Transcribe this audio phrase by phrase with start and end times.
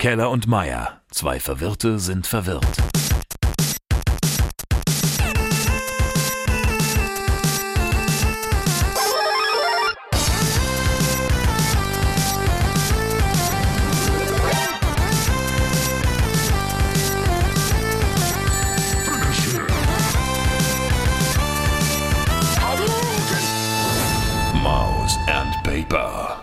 [0.00, 2.64] Keller und Meier, zwei Verwirrte sind verwirrt.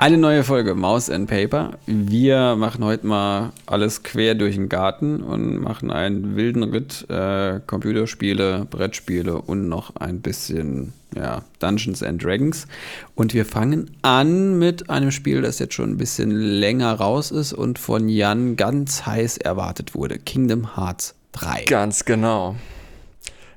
[0.07, 1.71] Eine neue Folge Mouse and Paper.
[1.85, 7.05] Wir machen heute mal alles quer durch den Garten und machen einen wilden Ritt.
[7.09, 12.67] Äh, Computerspiele, Brettspiele und noch ein bisschen ja, Dungeons and Dragons.
[13.15, 17.51] Und wir fangen an mit einem Spiel, das jetzt schon ein bisschen länger raus ist
[17.51, 20.19] und von Jan ganz heiß erwartet wurde.
[20.19, 21.65] Kingdom Hearts 3.
[21.65, 22.55] Ganz genau.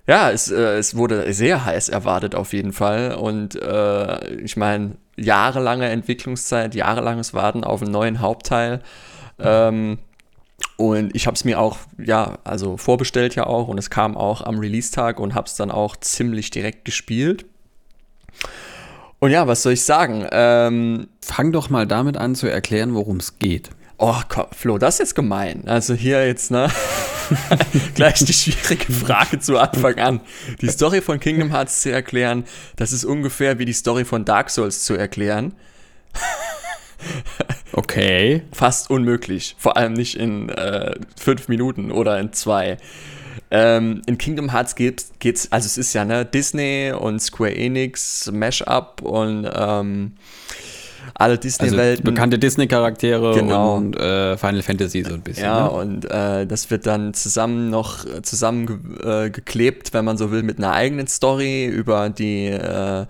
[0.08, 3.14] Ja, es, äh, es wurde sehr heiß erwartet auf jeden Fall.
[3.14, 8.80] Und äh, ich meine, jahrelange Entwicklungszeit, jahrelanges Warten auf einen neuen Hauptteil.
[9.38, 9.98] Ähm,
[10.76, 14.42] und ich habe es mir auch, ja, also vorbestellt ja auch und es kam auch
[14.42, 17.44] am Release-Tag und habe es dann auch ziemlich direkt gespielt.
[19.18, 20.26] Und ja, was soll ich sagen?
[20.32, 23.70] Ähm, Fang doch mal damit an zu erklären, worum es geht.
[24.02, 25.64] Oh, komm, Flo, das ist jetzt gemein.
[25.66, 26.70] Also hier jetzt, ne?
[27.94, 30.20] Gleich die schwierige Frage zu Anfang an.
[30.62, 32.44] Die Story von Kingdom Hearts zu erklären,
[32.76, 35.54] das ist ungefähr wie die Story von Dark Souls zu erklären.
[37.72, 38.42] Okay.
[38.52, 39.56] Fast unmöglich.
[39.58, 42.76] Vor allem nicht in äh, fünf Minuten oder in zwei.
[43.50, 48.30] Ähm, in Kingdom Hearts geht's, geht's, also es ist ja ne, Disney und Square Enix,
[48.30, 50.12] Mashup und ähm,
[51.14, 52.04] alle Also Disney-Welten.
[52.04, 53.76] bekannte Disney-Charaktere Genau.
[53.76, 55.44] und äh, Final Fantasy so ein bisschen.
[55.44, 55.70] Ja, ne?
[55.70, 60.42] und äh, das wird dann zusammen noch äh, zusammengeklebt, äh, geklebt, wenn man so will,
[60.42, 63.06] mit einer eigenen Story über die äh,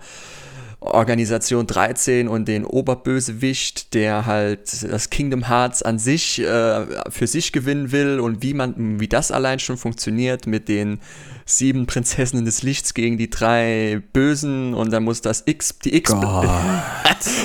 [0.83, 7.51] Organisation 13 und den Oberbösewicht, der halt das Kingdom Hearts an sich äh, für sich
[7.51, 10.99] gewinnen will und wie man, wie das allein schon funktioniert mit den
[11.45, 16.11] sieben Prinzessinnen des Lichts gegen die drei Bösen und dann muss das X, die X,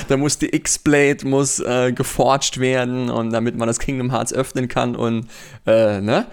[0.09, 4.69] da muss die X-Blade muss äh, geforged werden und damit man das Kingdom Hearts öffnen
[4.69, 5.27] kann und
[5.67, 6.27] äh, ne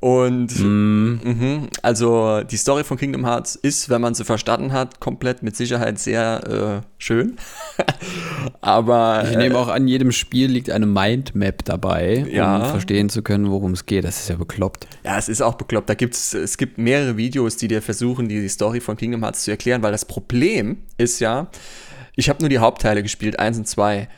[0.00, 5.42] und mhm, also die Story von Kingdom Hearts ist, wenn man sie verstanden hat, komplett
[5.42, 7.36] mit Sicherheit sehr äh, schön.
[8.60, 12.56] Aber Ich nehme auch an, jedem Spiel liegt eine Mindmap dabei, Ja.
[12.58, 14.04] um verstehen zu können, worum es geht.
[14.04, 14.86] Das ist ja bekloppt.
[15.04, 15.88] Ja, es ist auch bekloppt.
[15.88, 19.42] Da gibt's, es gibt mehrere Videos, die dir versuchen, die, die Story von Kingdom Hearts
[19.44, 21.48] zu erklären, weil das Problem ist ja,
[22.18, 24.08] ich habe nur die Hauptteile gespielt, eins und zwei.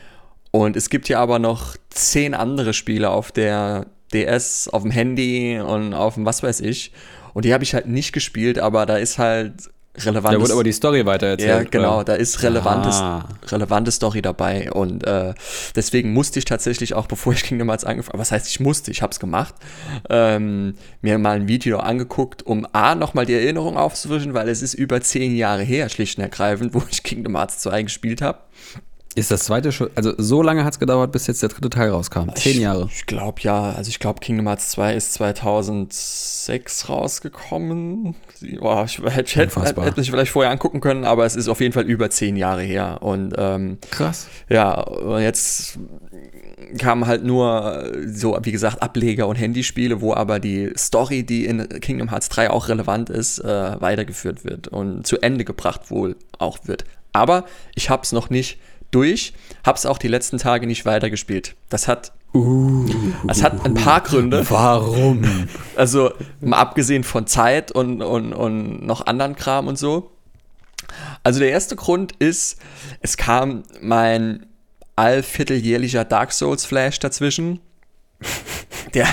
[0.49, 5.59] Und es gibt ja aber noch zehn andere Spiele auf der DS, auf dem Handy
[5.59, 6.91] und auf dem was weiß ich.
[7.35, 9.53] Und die habe ich halt nicht gespielt, aber da ist halt
[9.97, 10.37] relevantes.
[10.37, 11.49] Da wurde aber die Story weitererzählt.
[11.49, 12.05] Ja, genau, oder?
[12.05, 13.27] da ist relevantes, Ah.
[13.47, 15.33] relevante Story dabei und äh,
[15.75, 19.01] deswegen musste ich tatsächlich auch, bevor ich Kingdom Hearts angefangen was heißt ich musste, ich
[19.01, 19.55] habe es gemacht,
[20.09, 24.73] ähm, mir mal ein Video angeguckt, um A, nochmal die Erinnerung aufzufrischen, weil es ist
[24.73, 28.39] über zehn Jahre her, schlicht und ergreifend, wo ich Kingdom Hearts 2 gespielt habe.
[29.13, 31.89] Ist das zweite schon, also so lange hat es gedauert, bis jetzt der dritte Teil
[31.89, 32.29] rauskam.
[32.35, 32.87] Zehn Jahre.
[32.93, 38.15] Ich glaube ja, also ich glaube Kingdom Hearts 2 ist 2006 rausgekommen.
[38.59, 41.73] Boah, ich hätte, hätte, hätte mich vielleicht vorher angucken können, aber es ist auf jeden
[41.73, 44.27] Fall über zehn Jahre her und ähm, Krass.
[44.47, 45.77] Ja, und jetzt
[46.77, 51.67] kamen halt nur so, wie gesagt, Ableger und Handyspiele, wo aber die Story, die in
[51.81, 56.59] Kingdom Hearts 3 auch relevant ist, äh, weitergeführt wird und zu Ende gebracht wohl auch
[56.65, 56.85] wird.
[57.13, 57.45] Aber
[57.75, 58.57] ich hab's noch nicht
[58.91, 59.33] durch,
[59.65, 61.55] hab's auch die letzten Tage nicht weitergespielt.
[61.69, 62.13] Das hat,
[63.27, 64.45] das hat ein paar Gründe.
[64.49, 65.47] Warum?
[65.75, 70.11] Also mal abgesehen von Zeit und, und, und noch anderen Kram und so.
[71.23, 72.59] Also der erste Grund ist,
[73.01, 74.45] es kam mein
[74.95, 77.59] allvierteljährlicher Dark Souls Flash dazwischen.
[78.93, 79.07] Der,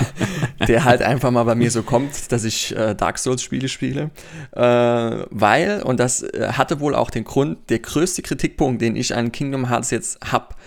[0.67, 4.11] der halt einfach mal bei mir so kommt, dass ich äh, Dark Souls Spiele spiele.
[4.51, 9.15] Äh, weil, und das äh, hatte wohl auch den Grund, der größte Kritikpunkt, den ich
[9.15, 10.57] an Kingdom Hearts jetzt hab,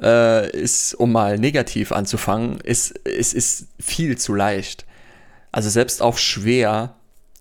[0.00, 4.86] äh, ist, um mal negativ anzufangen, ist, es ist viel zu leicht.
[5.52, 6.94] Also selbst auf schwer,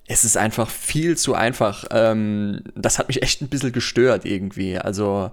[0.08, 1.86] es ist einfach viel zu einfach.
[1.92, 4.78] Ähm, das hat mich echt ein bisschen gestört irgendwie.
[4.78, 5.32] Also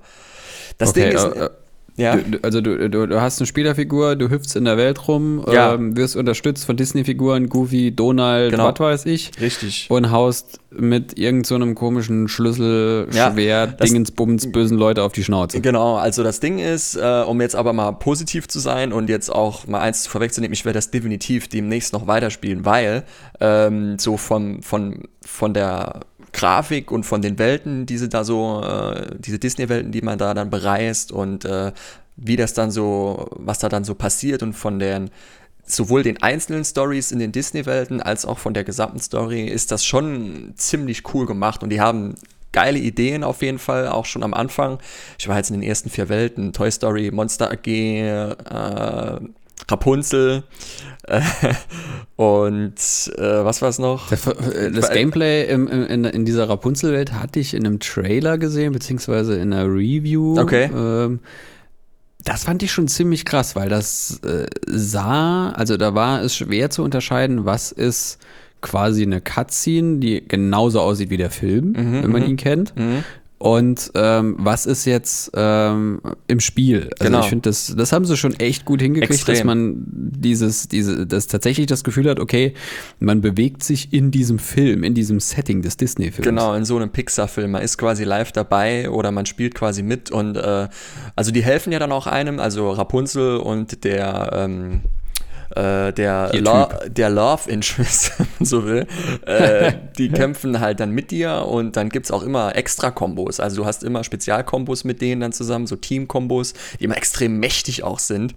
[0.79, 1.51] das Okay, Ding ist, äh, äh,
[2.01, 5.45] ja, Du, also du, du, du hast eine Spielerfigur, du hüpfst in der Welt rum,
[5.51, 5.75] Ja.
[5.75, 8.69] ähm, wirst unterstützt von Disney-Figuren, Goofy, Donald, Genau.
[8.73, 9.31] was weiß ich.
[9.41, 9.87] richtig.
[9.91, 15.13] Und haust mit irgendeinem so einem komischen Schlüssel, Ja, Schwert, das- Dingensbums, bösen Leute auf
[15.13, 15.61] die Schnauze.
[15.61, 19.31] Genau, also das Ding ist, äh, um jetzt aber mal positiv zu sein und jetzt
[19.31, 23.03] auch mal eins vorwegzunehmen, ich werde das definitiv demnächst noch weiterspielen, weil
[23.41, 26.01] ähm, so von, von, von der
[26.33, 30.51] Grafik und von den Welten, diese da so, äh, diese Disney-Welten, die man da dann
[30.51, 31.73] bereist und äh,
[32.17, 35.11] wie das dann so, was da dann so passiert und von den
[35.65, 39.85] sowohl den einzelnen Stories in den Disney-Welten als auch von der gesamten Story ist das
[39.85, 42.15] schon ziemlich cool gemacht und die haben
[42.53, 44.79] geile Ideen auf jeden Fall, auch schon am Anfang.
[45.19, 49.21] Ich war jetzt in den ersten vier Welten, Toy Story, Monster AG, äh,
[49.69, 50.45] Rapunzel
[51.07, 51.21] äh,
[52.17, 52.75] und
[53.17, 54.09] äh, was war es noch?
[54.09, 58.73] Das, äh, das Gameplay im, in, in, dieser Rapunzel-Welt hatte ich in einem Trailer gesehen,
[58.73, 60.39] beziehungsweise in einer Review.
[60.39, 60.71] Okay.
[60.75, 61.21] Ähm,
[62.25, 66.71] das fand ich schon ziemlich krass, weil das äh, sah, also da war es schwer
[66.71, 68.19] zu unterscheiden, was ist
[68.61, 72.29] quasi eine Cutscene, die genauso aussieht wie der Film, Mhm, wenn man mhm.
[72.29, 72.77] ihn kennt.
[72.77, 73.05] Mhm.
[73.43, 76.91] Und ähm, was ist jetzt ähm, im Spiel?
[76.99, 77.21] Also Genau.
[77.21, 79.35] ich finde, das, das haben sie schon echt gut hingekriegt, Extrem.
[79.35, 82.53] dass man dieses, diese, das tatsächlich das Gefühl hat, okay,
[82.99, 86.23] man bewegt sich in diesem Film, in diesem Setting des Disney-Films.
[86.27, 87.53] Genau, in so einem Pixar-Film.
[87.53, 90.69] Man ist quasi live dabei oder man spielt quasi mit und äh,
[91.17, 94.81] also die helfen ja dann auch einem, also Rapunzel und der ähm,
[95.57, 98.87] äh, der, Lo der Love Interest, wenn man so will,
[99.27, 103.41] äh, die kämpfen halt dann mit dir und dann gibt's auch immer Extra-Kombos.
[103.41, 107.83] Also du hast immer Spezialkombos mit denen dann zusammen, so Team-Kombos, die immer extrem mächtig
[107.83, 108.35] auch sind.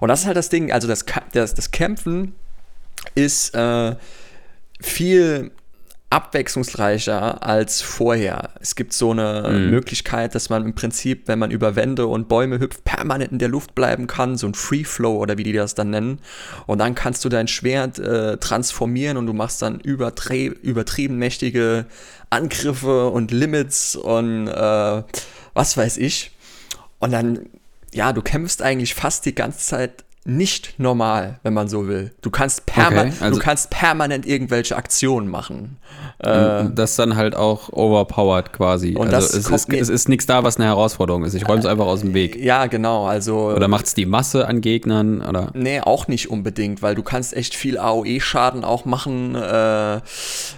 [0.00, 2.34] Und das ist halt das Ding, also das, das, das Kämpfen
[3.14, 3.96] ist äh,
[4.80, 5.50] viel
[6.12, 8.50] abwechslungsreicher als vorher.
[8.60, 12.58] Es gibt so eine Möglichkeit, dass man im Prinzip, wenn man über Wände und Bäume
[12.58, 15.74] hüpft, permanent in der Luft bleiben kann, so ein Free Flow oder wie die das
[15.74, 16.18] dann nennen.
[16.66, 21.86] Und dann kannst du dein Schwert äh, transformieren und du machst dann übertrieben mächtige
[22.28, 25.02] Angriffe und Limits und äh,
[25.54, 26.32] was weiß ich.
[26.98, 27.48] Und dann,
[27.94, 32.12] ja, du kämpfst eigentlich fast die ganze Zeit nicht normal, wenn man so will.
[32.22, 35.78] Du kannst, perma Okay, also- du kannst permanent irgendwelche Aktionen machen.
[36.24, 38.94] Und das dann halt auch overpowered quasi.
[38.94, 41.34] Und also es ist, es ist nichts da, was eine Herausforderung ist.
[41.34, 42.36] Ich räume es einfach aus dem Weg.
[42.36, 43.06] Ja, genau.
[43.06, 45.20] Also Oder macht es die Masse an Gegnern?
[45.22, 45.50] Oder?
[45.54, 50.00] Nee, auch nicht unbedingt, weil du kannst echt viel AOE-Schaden auch machen, äh,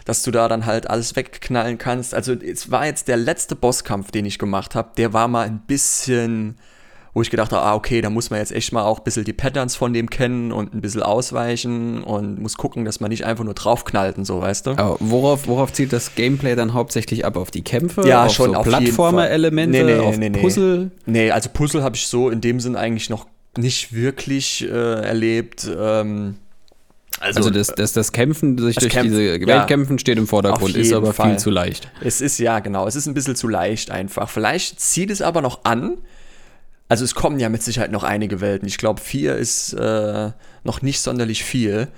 [0.05, 2.15] dass du da dann halt alles wegknallen kannst.
[2.15, 5.63] Also es war jetzt der letzte Bosskampf, den ich gemacht habe, der war mal ein
[5.67, 6.59] bisschen,
[7.15, 9.25] wo ich gedacht habe, ah, okay, da muss man jetzt echt mal auch ein bisschen
[9.25, 13.25] die Patterns von dem kennen und ein bisschen ausweichen und muss gucken, dass man nicht
[13.25, 14.71] einfach nur draufknallt und so, weißt du?
[14.73, 17.37] Aber worauf, worauf zielt das Gameplay dann hauptsächlich ab?
[17.37, 18.07] Auf die Kämpfe?
[18.07, 18.67] Ja, auf schon so auf.
[18.67, 19.71] Plattformer-Elemente?
[19.71, 20.41] Nee, nee, auf nee, nee.
[20.41, 20.91] Puzzle?
[21.07, 23.27] Nee, also Puzzle habe ich so in dem Sinn eigentlich noch
[23.57, 25.71] nicht wirklich äh, erlebt.
[25.79, 26.35] Ähm,
[27.21, 29.47] Also das, das, das Kämpfen sich Das durch Kämpfen, diese ja.
[29.47, 31.31] Weltkämpfen steht im Vordergrund, ist aber Fall.
[31.31, 31.89] viel zu leicht.
[32.01, 34.29] Es ist ja, genau, es ist ein bisschen zu leicht einfach.
[34.29, 35.99] Vielleicht zieht es aber noch an.
[36.95, 38.69] Also es kommen ja mit Sicherheit noch einige Welten.
[38.69, 40.31] Ich glaube, vier ist äh,
[40.63, 41.89] noch nicht sonderlich viel.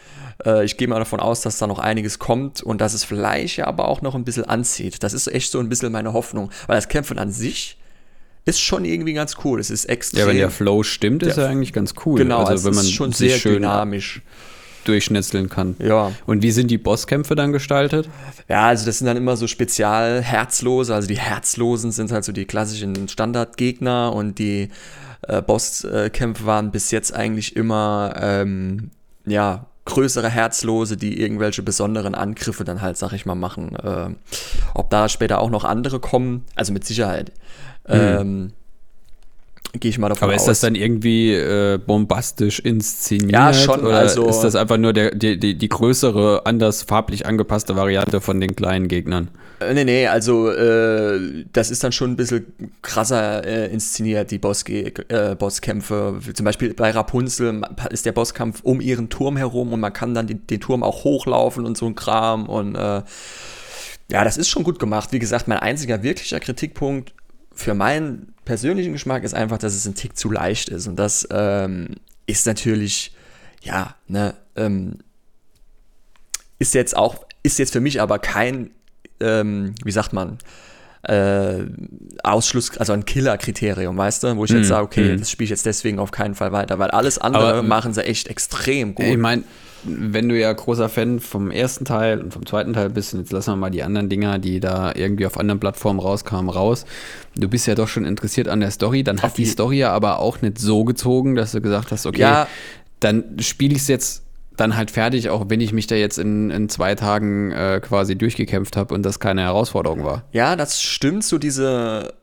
[0.43, 3.59] Äh, ich gehe mal davon aus, dass da noch einiges kommt und dass es vielleicht
[3.59, 5.03] ja aber auch noch ein bisschen anzieht.
[5.03, 6.51] Das ist echt so ein bisschen meine Hoffnung.
[6.67, 7.77] Weil das Kämpfen an sich
[8.47, 9.61] ist schon irgendwie ganz cool.
[9.61, 10.21] Es ist extrem.
[10.21, 12.19] Ja, wenn der Flow stimmt, ist er eigentlich ganz cool.
[12.19, 14.23] genau, also es wenn man ist schon sehr schön dynamisch.
[14.89, 15.77] Durchschnitzeln kann.
[15.79, 16.13] Ja.
[16.27, 18.09] Und wie sind die Bosskämpfe dann gestaltet?
[18.49, 20.95] Ja, also das sind dann immer so spezial Herzlose.
[20.95, 24.69] Also die Herzlosen sind halt so die klassischen Standardgegner und die
[25.23, 28.91] äh, Bosskämpfe waren bis jetzt eigentlich immer ähm,
[29.27, 33.77] ja größere Herzlose, die irgendwelche besonderen Angriffe dann halt, sag ich mal, machen.
[33.77, 34.11] Äh,
[34.75, 37.33] ob da später auch noch andere kommen, also mit Sicherheit.
[37.89, 38.53] Ähm,
[39.81, 40.33] Gehe ich mal davon Mhm.
[40.33, 40.43] Aber aus.
[40.43, 43.33] ist das dann irgendwie äh, bombastisch inszeniert?
[43.33, 47.27] Ja, schon, Oder also- ist das einfach nur der, die, die, die größere, anders farblich
[47.27, 49.29] angepasste Variante von den kleinen Gegnern?
[49.61, 52.47] Äh, Nee, nee, also äh, das ist dann schon ein bisschen
[52.83, 56.19] krasser äh, inszeniert, die Bossge äh, Bosskämpfe.
[56.35, 60.27] Zum Beispiel bei Rapunzel ist der Bosskampf um ihren Turm herum und man kann dann
[60.27, 62.47] den, den Turm auch hochlaufen und so ein Kram.
[62.49, 63.03] Und äh,
[64.11, 65.09] ja, das ist schon gut gemacht.
[65.13, 67.13] Wie gesagt, mein einziger wirklicher Kritikpunkt
[67.55, 70.87] für meinen persönlichen Geschmack ist einfach, dass es ein Tick zu leicht ist.
[70.87, 71.89] Und das ähm,
[72.25, 73.15] ist natürlich,
[73.63, 75.01] ja, ne, ähm,
[76.59, 78.71] ist jetzt auch, ist jetzt für mich aber kein,
[79.21, 80.39] ähm, wie sagt man,
[81.03, 81.65] äh,
[82.23, 85.67] Ausschluss, also ein Killer-Kriterium, weißt du, wo ich jetzt sage, okay, das spiele ich jetzt
[85.67, 89.07] deswegen auf keinen Fall weiter, weil alles andere Aber, machen sie echt extrem gut.
[89.07, 89.45] Ich meine,
[89.85, 93.33] wenn du ja großer Fan vom ersten Teil und vom zweiten Teil bist, und jetzt
[93.33, 96.85] lassen wir mal die anderen Dinger, die da irgendwie auf anderen Plattformen rauskamen, raus.
[97.37, 99.05] Du bist ja doch schon interessiert an der Story.
[99.05, 102.07] Dann hat die je- Story ja aber auch nicht so gezogen, dass du gesagt hast,
[102.07, 102.49] okay, Ja.
[103.01, 104.23] dann spiele ich es jetzt
[104.57, 108.17] dann halt fertig, auch wenn ich mich da jetzt in, in zwei Tagen äh, quasi
[108.17, 110.25] durchgekämpft habe und das keine Herausforderung war.
[110.33, 112.15] Ja, das stimmt, so diese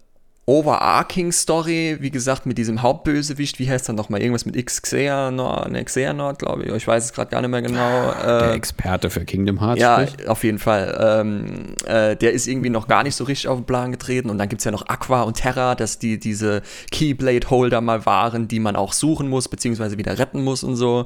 [0.45, 4.21] overarching Story, wie gesagt, mit diesem Hauptbösewicht, wie heißt er nochmal?
[4.21, 6.71] Irgendwas mit X Xehanort, ne, Xehanort, glaube ich.
[6.73, 8.11] Ich weiß es gerade gar nicht mehr genau.
[8.25, 10.27] Der Äh, Experte für Kingdom Hearts ja, spricht.
[10.27, 10.97] auf jeden Fall.
[11.21, 14.29] Ähm, äh, der ist irgendwie noch gar nicht so richtig auf den Plan getreten.
[14.29, 18.49] Und dann gibt es ja noch Aqua und Terra, dass die diese Keyblade-Holder mal waren,
[18.49, 21.05] die man auch suchen muss, beziehungsweise wieder retten muss und so.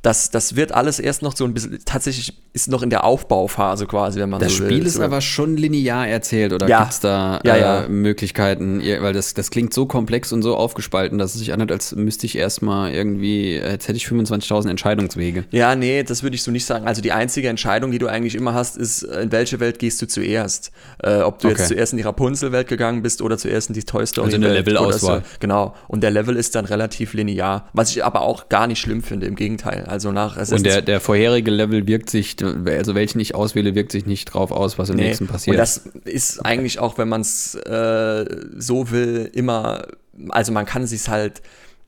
[0.00, 3.86] Das, das wird alles erst noch so ein bisschen, tatsächlich ist noch in der Aufbauphase
[3.86, 4.86] quasi, wenn man Das so Spiel will.
[4.86, 6.80] ist So- aber schon linear erzählt oder Ja.
[6.80, 7.88] gibt es da Ja, äh, ja.
[7.88, 8.77] Möglichkeiten?
[8.80, 11.94] Ihr- Weil das, das klingt so komplex und so aufgespalten, dass es sich anhört, als
[11.94, 15.44] müsste ich erstmal irgendwie, als hätte ich 25.000 Entscheidungswege.
[15.50, 16.86] Ja, nee, das würde ich so nicht sagen.
[16.86, 20.06] Also die einzige Entscheidung, die du eigentlich immer hast, ist, in welche Welt gehst du
[20.06, 20.70] zuerst?
[21.02, 21.58] Äh, ob du Okay.
[21.58, 24.26] jetzt zuerst in die Rapunzel-Welt gegangen bist oder zuerst in die Toy Story.
[24.26, 25.20] Also eine Levelauswahl.
[25.20, 25.24] So.
[25.40, 25.74] Genau.
[25.88, 27.68] Und der Level ist dann relativ linear.
[27.72, 29.84] Was ich aber auch gar nicht schlimm finde, im Gegenteil.
[29.86, 34.06] Also nach Und der, der vorherige Level wirkt sich, also welchen ich auswähle, wirkt sich
[34.06, 35.08] nicht drauf aus, was im Nee.
[35.08, 35.54] nächsten passiert.
[35.56, 38.24] Und das ist eigentlich auch, wenn man es äh,
[38.68, 39.82] so will, immer,
[40.28, 41.42] also man kann sich halt.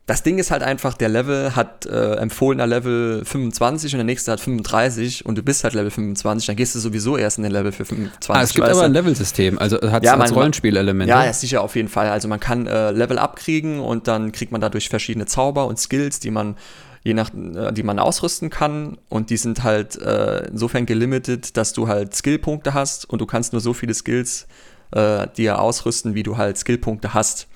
[0.07, 4.33] Das Ding ist halt einfach, der Level hat äh, empfohlener Level 25 und der nächste
[4.33, 7.53] hat 35 und du bist halt Level 25, dann gehst du sowieso erst in den
[7.53, 8.29] Level für 25.
[8.35, 11.09] ah, es gibt aber ein Levelsystem, also hat Ja, es man- Rollenspielelemente.
[11.09, 12.09] Ja, ja, sicher auf jeden Fall.
[12.09, 16.19] Also man kann äh, Level abkriegen und dann kriegt man dadurch verschiedene Zauber und Skills,
[16.19, 16.57] die man
[17.05, 21.73] je nach, äh, die man ausrüsten kann und die sind halt äh, insofern gelimitet, dass
[21.73, 24.47] du halt Skillpunkte hast und du kannst nur so viele Skills äh,
[24.93, 27.47] dir ausrüsten, wie du halt Skillpunkte hast.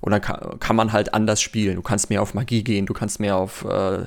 [0.00, 1.76] Und dann kann, kann man halt anders spielen.
[1.76, 4.02] Du kannst mehr auf Magie gehen, du kannst mehr auf äh,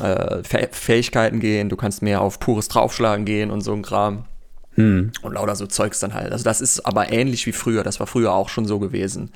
[0.00, 4.24] äh, Fäh- Fähigkeiten gehen, du kannst mehr auf pures Draufschlagen gehen und so ein Kram.
[4.76, 5.12] Hm.
[5.22, 6.32] Und lauter so Zeugs dann halt.
[6.32, 7.84] Also das ist aber ähnlich wie früher.
[7.84, 9.30] Das war früher auch schon so gewesen.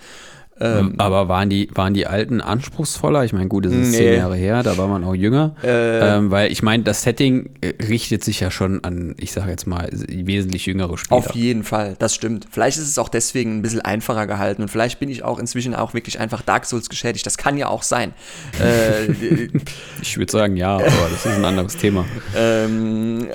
[0.60, 3.24] Ähm, Aber waren die, waren die alten anspruchsvoller?
[3.24, 3.96] Ich meine, gut, es ist Nee.
[3.98, 5.54] zehn Jahre her, da war man auch jünger.
[5.62, 6.16] Äh.
[6.16, 9.66] ähm, weil ich meine, das Setting äh, richtet sich ja schon an, ich sage jetzt
[9.66, 11.16] mal, wesentlich jüngere Spieler.
[11.18, 12.46] Auf jeden Fall, das stimmt.
[12.50, 15.74] Vielleicht ist es auch deswegen ein bisschen einfacher gehalten und vielleicht bin ich auch inzwischen
[15.74, 17.24] auch wirklich einfach Dark Souls geschädigt.
[17.26, 18.12] Das kann ja auch sein.
[18.60, 19.06] äh,
[20.02, 22.04] Ich würde sagen, ja, aber das ist ein anderes Thema.
[22.36, 23.28] ähm,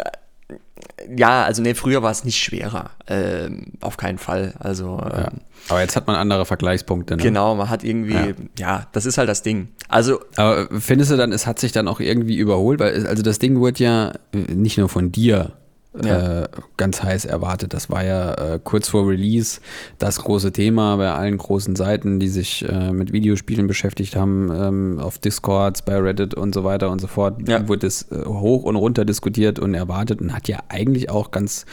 [1.15, 2.91] ja, also nee, früher war es nicht schwerer.
[3.07, 4.53] Ähm, auf keinen Fall.
[4.59, 5.27] Also Ja.
[5.27, 7.17] ähm, Aber jetzt hat man andere Vergleichspunkte.
[7.17, 7.23] Ne?
[7.23, 8.33] genau, man hat irgendwie, Ja.
[8.59, 8.87] ja.
[8.91, 9.69] das ist halt das Ding.
[9.89, 12.79] Also Aber findest du dann, es hat sich dann auch irgendwie überholt?
[12.79, 15.53] Weil, also das Ding wurde ja äh, nicht nur von dir
[16.01, 16.43] Ja.
[16.43, 16.47] äh,
[16.77, 17.73] ganz heiß erwartet.
[17.73, 19.61] Das war ja äh, kurz vor Release
[19.99, 24.99] das große Thema bei allen großen Seiten, die sich äh, mit Videospielen beschäftigt haben, ähm,
[24.99, 27.47] auf Discords, bei Reddit und so weiter und so fort.
[27.47, 27.67] Ja.
[27.67, 31.65] Wurde es äh, hoch und runter diskutiert und erwartet und hat ja eigentlich auch ganz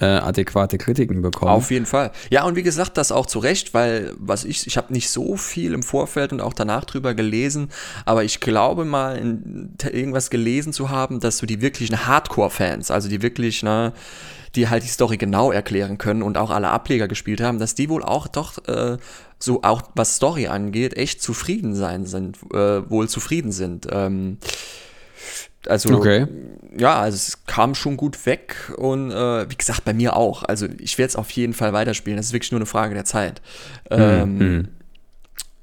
[0.00, 1.52] äh, adäquate Kritiken bekommen.
[1.52, 2.10] Auf jeden Fall.
[2.30, 5.36] Ja, und wie gesagt, das auch zu Recht, weil was ich, ich habe nicht so
[5.36, 7.70] viel im Vorfeld und auch danach drüber gelesen,
[8.04, 13.08] aber ich glaube mal in, irgendwas gelesen zu haben, dass so die wirklichen Hardcore-Fans, also
[13.08, 13.92] die wirklich, ne,
[14.54, 17.88] die halt die Story genau erklären können und auch alle Ableger gespielt haben, dass die
[17.88, 18.98] wohl auch doch äh,
[19.38, 23.86] so auch was Story angeht, echt zufrieden sein sind, äh, wohl zufrieden sind.
[23.90, 24.38] Ähm,
[25.68, 26.26] also Okay.
[26.76, 30.42] ja, also es kam schon gut weg und äh, wie gesagt, bei mir auch.
[30.42, 32.16] Also ich werde es auf jeden Fall weiterspielen.
[32.16, 33.40] Das ist wirklich nur eine Frage der Zeit.
[33.90, 34.68] Ähm, Hm.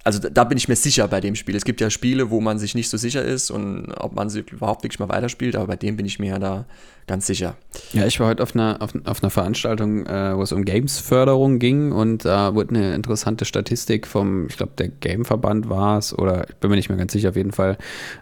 [0.03, 1.55] Also da, bin ich mir sicher bei dem Spiel.
[1.55, 4.43] Es gibt ja Spiele, wo man sich nicht so sicher ist und ob man sie
[4.51, 6.65] überhaupt wirklich mal weiterspielt, aber bei dem bin ich mir ja da
[7.07, 7.55] ganz sicher.
[7.93, 11.59] Ja, ich war heute auf einer, auf, auf einer Veranstaltung, äh, wo es um Games-Förderung
[11.59, 16.49] ging und da wurde eine interessante Statistik vom, ich glaube, der Game-Verband war es, oder
[16.49, 17.77] ich bin mir nicht mehr ganz sicher, auf jeden Fall,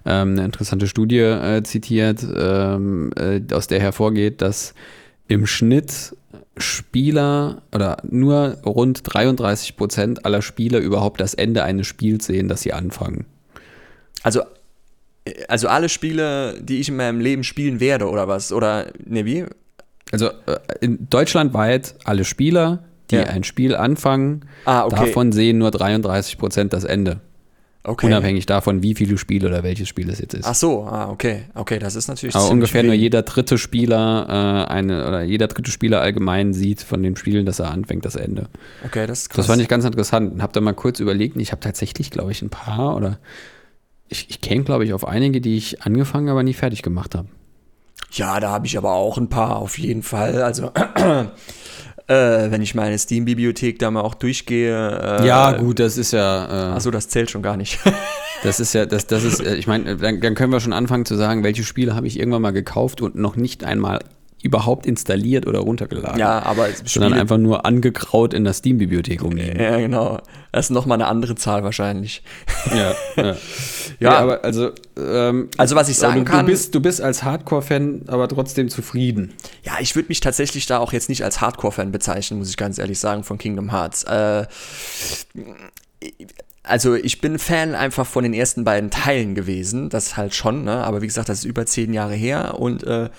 [0.06, 4.74] ähm, eine interessante Studie äh, zitiert, ähm, äh, aus der hervorgeht, dass
[5.30, 6.16] im Schnitt
[6.58, 12.62] Spieler oder nur rund 33 Prozent aller Spieler überhaupt das Ende eines Spiels sehen, das
[12.62, 13.26] sie anfangen.
[14.24, 14.42] Also,
[15.48, 18.52] also alle Spiele, die ich in meinem Leben spielen werde oder was?
[18.52, 19.46] Oder, ne, wie?
[20.12, 23.24] Also äh, in deutschlandweit alle Spieler, die Ja.
[23.24, 24.96] ein Spiel anfangen, Ah, okay.
[25.06, 27.22] davon sehen nur 33 Prozent das Ende.
[27.82, 28.08] Okay.
[28.08, 30.46] Unabhängig davon, wie viele Spiele oder welches Spiel es jetzt ist.
[30.46, 31.44] Ach so, ah, okay.
[31.56, 33.04] Okay, das ist natürlich Aber ungefähr nur wenig.
[33.04, 37.60] jeder dritte Spieler äh, eine oder jeder dritte Spieler allgemein sieht von den Spielen, das
[37.60, 38.50] er anfängt, das Ende.
[38.86, 39.38] Okay, das ist krass.
[39.38, 40.42] Das fand ich ganz interessant.
[40.42, 43.18] Hab da mal kurz überlegt, ich habe tatsächlich, glaube ich, ein paar oder
[44.10, 47.30] ich, ich käme, glaube ich, auf einige, die ich angefangen, aber nie fertig gemacht habe.
[48.12, 50.42] Ja, da habe ich aber auch ein paar auf jeden Fall.
[50.42, 50.72] Also,
[52.10, 55.20] äh, wenn ich meine Steam-Bibliothek da mal auch durchgehe.
[55.22, 56.72] Äh, ja, gut, das ist ja.
[56.72, 57.80] Äh, Achso, das zählt schon gar nicht.
[58.42, 61.04] Das ist ja, das, das ist, äh, ich meine, dann, dann können wir schon anfangen
[61.04, 64.00] zu sagen, welche Spiele habe ich irgendwann mal gekauft und noch nicht einmal
[64.42, 66.18] überhaupt installiert oder runtergeladen.
[66.20, 69.60] ja, aber Sondern einfach nur angekraut in der Steam-Bibliothek rumliegen.
[69.60, 70.20] Ja, genau.
[70.52, 72.24] Das ist nochmal eine andere Zahl wahrscheinlich.
[72.74, 72.94] Ja,
[73.24, 73.36] ja.
[74.00, 74.18] Ja.
[74.18, 77.24] aber also, ähm, Also, was ich aber sagen du, kann- Du bist, du bist als
[77.24, 79.34] Hardcore-Fan aber trotzdem zufrieden.
[79.64, 82.78] ja, ich würde mich tatsächlich da auch jetzt nicht als Hardcore-Fan bezeichnen, muss ich ganz
[82.78, 84.04] ehrlich sagen, von Kingdom Hearts.
[84.04, 84.46] Äh,
[86.64, 90.84] also ich bin Fan einfach von den ersten beiden Teilen gewesen, das halt schon, ne?
[90.84, 93.10] aber wie gesagt, das ist über zehn Jahre her und äh,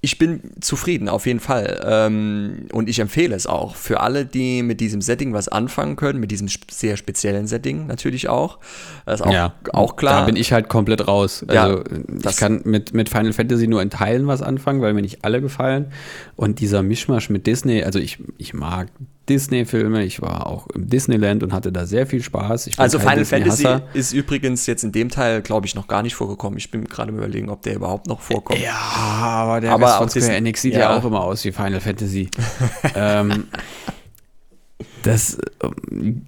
[0.00, 1.80] ich bin zufrieden, auf jeden Fall.
[1.84, 6.20] Ähm, und ich empfehle es auch für alle, die mit diesem Setting was anfangen können,
[6.20, 8.58] mit diesem sehr speziellen Setting natürlich auch.
[9.06, 10.20] Das ist auch, ja, auch klar.
[10.20, 11.44] Da bin ich halt komplett raus.
[11.48, 15.02] Also ja, ich kann mit, mit Final Fantasy nur in Teilen was anfangen, weil mir
[15.02, 15.92] nicht alle gefallen.
[16.36, 18.88] Und dieser Mischmasch mit Disney, also ich, ich mag
[19.28, 20.04] Disney-Filme.
[20.04, 22.70] Ich war auch im Disneyland und hatte da sehr viel Spaß.
[22.78, 26.58] also Final Fantasy ist übrigens jetzt in dem Teil, glaube ich, noch gar nicht vorgekommen.
[26.58, 28.58] Ich bin gerade überlegen, ob der überhaupt noch vorkommt.
[28.60, 30.80] Ja, aber der aber von Square Enix sieht ja.
[30.80, 30.96] ja.
[30.96, 32.28] auch immer aus wie Final Fantasy.
[32.94, 33.44] ähm,
[35.02, 35.38] das,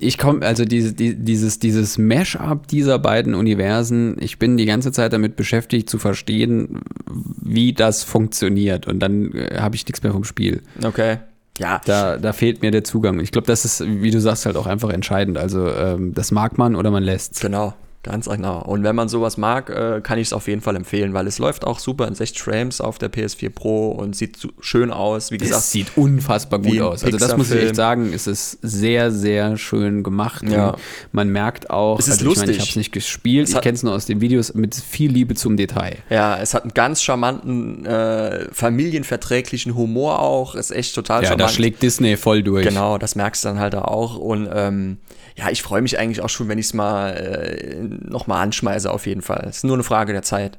[0.00, 4.92] ich komme, also diese, die, dieses, dieses Mash-up dieser beiden Universen, ich bin die ganze
[4.92, 10.12] Zeit damit beschäftigt zu verstehen, wie das funktioniert und dann äh, habe ich nichts mehr
[10.12, 10.62] vom Spiel.
[10.82, 11.18] Okay
[11.60, 11.80] ja.
[11.84, 13.20] Da, da fehlt mir der Zugang.
[13.20, 15.38] Ich glaube, das ist, wie du sagst, halt auch einfach entscheidend.
[15.38, 17.74] Also ähm, das mag man oder man lässt Genau.
[18.02, 18.62] Ganz genau.
[18.62, 21.38] Und wenn man sowas mag, äh, kann ich es auf jeden Fall empfehlen, weil es
[21.38, 25.30] läuft auch super in 60 Frames auf der PS4 Pro und sieht schön aus.
[25.30, 27.04] Wie gesagt, es sieht unfassbar gut aus.
[27.04, 30.44] Also das muss ich echt sagen, es ist sehr, sehr schön gemacht.
[30.48, 30.76] Ja.
[31.12, 32.42] man merkt auch, es ist also lustig.
[32.42, 34.54] Ich, mein, ich habe es nicht gespielt, es ich kenne es nur aus den Videos
[34.54, 35.98] mit viel Liebe zum Detail.
[36.08, 40.54] Ja, es hat einen ganz charmanten, äh, familienverträglichen Humor auch.
[40.54, 41.40] Ist echt total ja, charmant.
[41.40, 42.66] Ja, da schlägt Disney voll durch.
[42.66, 44.16] Genau, das merkst du dann halt auch.
[44.16, 44.96] Und ähm,
[45.36, 49.06] ja, ich freue mich eigentlich auch schon, wenn ich es mal äh, nochmal anschmeiße, auf
[49.06, 49.46] jeden Fall.
[49.48, 50.58] Es ist nur eine Frage der Zeit.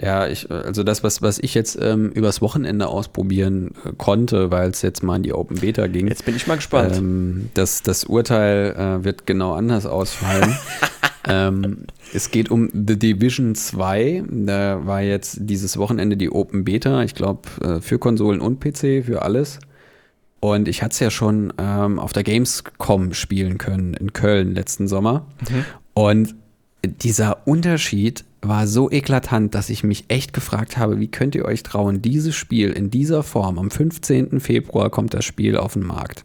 [0.00, 4.70] Ja, ich, also das, was, was ich jetzt ähm, übers Wochenende ausprobieren äh, konnte, weil
[4.70, 6.08] es jetzt mal in die Open Beta ging.
[6.08, 6.96] Jetzt bin ich mal gespannt.
[6.96, 10.56] Ähm, das, das Urteil äh, wird genau anders ausfallen.
[11.28, 14.24] ähm, es geht um The Division 2.
[14.30, 19.04] Da war jetzt dieses Wochenende die Open Beta, ich glaube, äh, für Konsolen und PC,
[19.04, 19.58] für alles.
[20.44, 24.88] Und ich hatte es ja schon ähm, auf der Gamescom spielen können in Köln letzten
[24.88, 25.24] Sommer.
[25.48, 25.64] Mhm.
[25.94, 26.34] Und
[26.84, 31.62] dieser Unterschied war so eklatant, dass ich mich echt gefragt habe, wie könnt ihr euch
[31.62, 34.40] trauen, dieses Spiel in dieser Form, am 15.
[34.40, 36.24] Februar kommt das Spiel auf den Markt.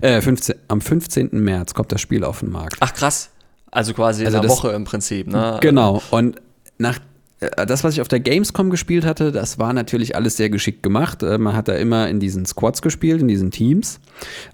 [0.00, 1.28] Äh, 15, am 15.
[1.32, 2.78] März kommt das Spiel auf den Markt.
[2.80, 3.30] Ach krass.
[3.70, 5.58] Also quasi in also einer Woche im Prinzip, ne?
[5.60, 6.02] Genau.
[6.10, 6.42] Und
[6.78, 6.98] nach
[7.38, 11.22] das, was ich auf der Gamescom gespielt hatte, das war natürlich alles sehr geschickt gemacht.
[11.22, 14.00] Äh, man hat da immer in diesen Squads gespielt, in diesen Teams,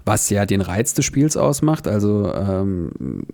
[0.03, 1.87] was ja den Reiz des Spiels ausmacht.
[1.87, 3.25] Also ähm,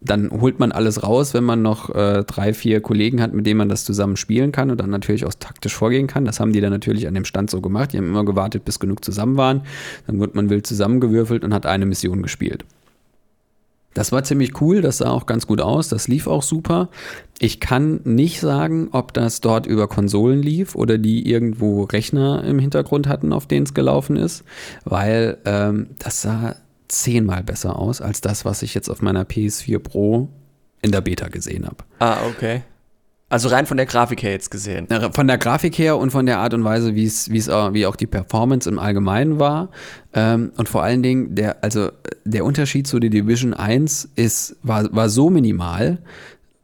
[0.00, 3.58] dann holt man alles raus, wenn man noch äh, drei, vier Kollegen hat, mit denen
[3.58, 6.24] man das zusammen spielen kann und dann natürlich auch taktisch vorgehen kann.
[6.24, 7.92] Das haben die dann natürlich an dem Stand so gemacht.
[7.92, 9.62] Die haben immer gewartet, bis genug zusammen waren.
[10.06, 12.64] Dann wird man wild zusammengewürfelt und hat eine Mission gespielt.
[13.98, 16.88] Das war ziemlich cool, das sah auch ganz gut aus, das lief auch super.
[17.40, 22.60] Ich kann nicht sagen, ob das dort über Konsolen lief oder die irgendwo Rechner im
[22.60, 24.44] Hintergrund hatten, auf denen es gelaufen ist,
[24.84, 26.54] weil ähm, das sah
[26.86, 30.28] zehnmal besser aus als das, was ich jetzt auf meiner PS4 Pro
[30.80, 31.78] in der Beta gesehen habe.
[31.98, 32.62] Ah, okay.
[33.30, 34.88] Also rein von der Grafik her jetzt gesehen.
[35.12, 37.84] Von der Grafik her und von der Art und Weise, wie es, wie es, wie
[37.84, 39.68] auch die Performance im Allgemeinen war.
[40.14, 41.90] Ähm, und vor allen Dingen, der, also
[42.24, 45.98] der Unterschied zu der Division 1 ist, war, war so minimal,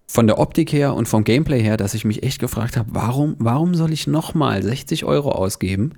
[0.06, 3.34] von der Optik her und vom Gameplay her, dass ich mich echt gefragt habe, warum,
[3.40, 5.94] warum soll ich nochmal 60 Euro ausgeben,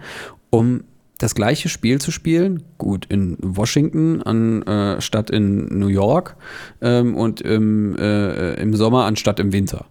[0.48, 0.85] um
[1.18, 6.37] das gleiche Spiel zu spielen, gut, in Washington anstatt äh, in New York
[6.81, 9.85] ähm, und im, äh, im Sommer anstatt im Winter.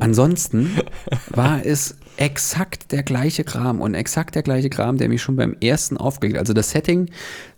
[0.00, 0.76] Ansonsten
[1.30, 5.56] war es exakt der gleiche Kram und exakt der gleiche Kram, der mich schon beim
[5.60, 6.38] ersten aufgeregt.
[6.38, 7.10] Also das Setting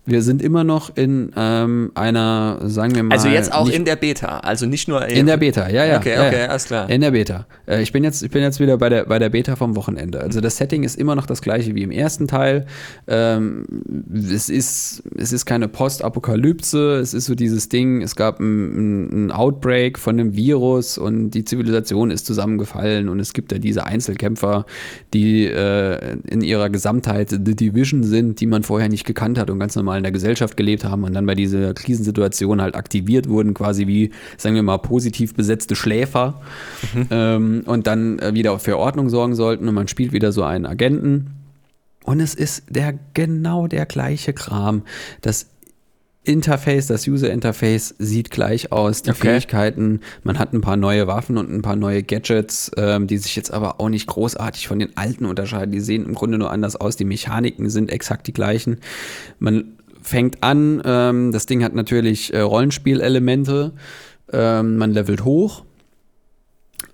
[0.04, 3.14] wir sind immer noch in ähm, einer, sagen wir mal.
[3.14, 5.98] Also jetzt auch in der Beta, also nicht nur in der Beta, ja, ja.
[5.98, 6.46] Okay, ja, okay, ja.
[6.46, 6.90] alles klar.
[6.90, 7.46] In der Beta.
[7.68, 10.20] Äh, ich bin jetzt, ich bin jetzt wieder bei der, bei der Beta vom Wochenende.
[10.20, 12.66] Also das Setting ist immer noch das gleiche wie im ersten Teil.
[13.06, 13.64] Ähm,
[14.12, 16.98] es ist, es ist keine Postapokalypse.
[16.98, 18.02] Es ist so dieses Ding.
[18.02, 23.32] Es gab ein, ein Outbreak von einem Virus und die Zivilisation ist zusammengefallen und es
[23.32, 24.66] gibt ja diese Einzelkämpfer,
[25.14, 29.60] die äh, in ihrer Gesamtheit The Division sind, die man vorher nicht gekannt hat und
[29.60, 33.28] ganz normal normal in der Gesellschaft gelebt haben und dann bei dieser Krisensituation halt aktiviert
[33.28, 36.40] wurden, quasi wie, sagen wir mal, positiv besetzte Schläfer
[36.94, 37.07] mhm.
[37.11, 40.66] ähm, und dann äh, wieder für Ordnung sorgen sollten und man spielt wieder so einen
[40.66, 41.31] Agenten.
[42.05, 44.83] Und es ist der genau der gleiche Kram.
[45.20, 45.46] Das
[46.24, 49.20] Interface, das User-Interface sieht gleich aus, die okay.
[49.20, 53.35] Fähigkeiten, man hat ein paar neue Waffen und ein paar neue Gadgets, ähm, die sich
[53.35, 55.72] jetzt aber auch nicht großartig von den alten unterscheiden.
[55.72, 58.78] Die sehen im Grunde nur anders aus, die Mechaniken sind exakt die gleichen.
[59.40, 63.72] Man fängt an, ähm, das Ding hat natürlich äh, Rollenspielelemente,
[64.32, 65.64] ähm, man levelt hoch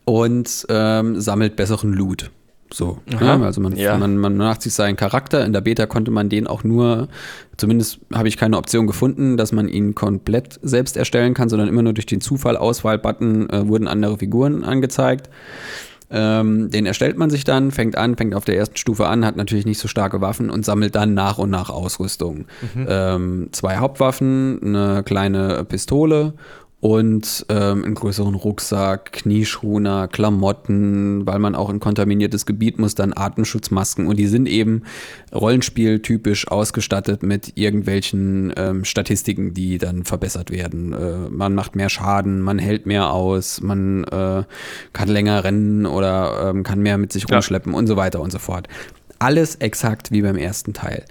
[0.04, 2.30] und ähm, sammelt besseren Loot.
[2.72, 3.38] So, Aha.
[3.38, 3.46] ne?
[3.46, 3.96] also man, Ja.
[3.96, 5.44] man, man macht sich seinen Charakter.
[5.44, 7.08] In der Beta konnte man den auch nur,
[7.56, 11.82] zumindest habe ich keine Option gefunden, dass man ihn komplett selbst erstellen kann, sondern immer
[11.82, 15.30] nur durch den Zufall Auswahl-Button äh, wurden andere Figuren angezeigt.
[16.10, 19.36] Ähm, den erstellt man sich dann, fängt an, fängt auf der ersten Stufe an, hat
[19.36, 22.46] natürlich nicht so starke Waffen und sammelt dann nach und nach Ausrüstung.
[22.88, 26.34] Ähm, zwei Hauptwaffen, eine kleine Pistole
[26.80, 33.12] und ähm, einen größeren Rucksack, Knieschoner, Klamotten, weil man auch in kontaminiertes Gebiet muss, dann
[33.16, 34.82] Atemschutzmasken und die sind eben
[35.34, 40.92] rollenspieltypisch ausgestattet mit irgendwelchen ähm, Statistiken, die dann verbessert werden.
[40.92, 44.44] Äh, man macht mehr Schaden, man hält mehr aus, man äh,
[44.92, 47.36] kann länger rennen oder ähm, kann mehr mit sich Ja.
[47.36, 48.68] rumschleppen und so weiter und so fort.
[49.18, 51.04] Alles exakt wie beim ersten Teil.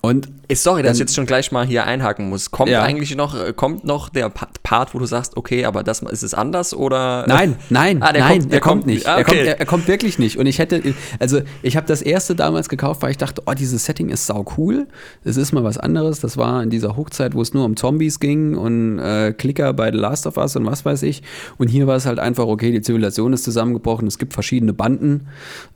[0.00, 2.50] Und sorry, dass ich jetzt schon gleich mal hier einhaken muss.
[2.50, 2.82] Kommt Ja.
[2.82, 6.22] eigentlich noch, äh, kommt noch der Pa- Part, wo du sagst, okay, aber das ist
[6.22, 7.24] es anders oder?
[7.28, 9.06] Nein, nein, Ah, nein, kommt- der er kommt kommt- nicht.
[9.06, 9.46] ah, er, kommt, okay.
[9.48, 10.38] er, er kommt wirklich nicht.
[10.38, 10.82] Und ich hätte,
[11.18, 14.44] also ich habe das erste damals gekauft, weil ich dachte, oh, dieses Setting ist sau
[14.56, 14.86] cool.
[15.24, 16.20] Es ist mal was anderes.
[16.20, 19.90] Das war in dieser Hochzeit, wo es nur um Zombies ging und äh, Klicker bei
[19.92, 21.22] The Last of Us und was weiß ich.
[21.58, 25.26] Und hier war es halt einfach, okay, die Zivilisation ist zusammengebrochen, es gibt verschiedene Banden.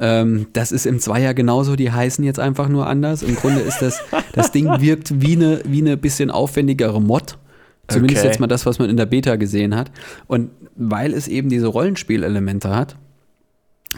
[0.00, 3.22] Ähm, das ist im Zweier genauso, die heißen jetzt einfach nur anders.
[3.22, 4.00] Im Grunde ist das,
[4.32, 7.38] das Ding wirkt wie eine, wie eine bisschen aufwendigere Mod.
[7.88, 8.28] Zumindest Okay.
[8.28, 9.90] jetzt mal das, was man in der Beta gesehen hat.
[10.26, 12.96] Und weil es eben diese Rollenspielelemente hat,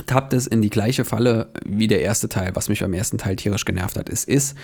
[0.07, 3.37] tappt es in die gleiche Falle wie der erste Teil, was mich beim ersten Teil
[3.37, 4.09] tierisch genervt hat.
[4.11, 4.57] Es ist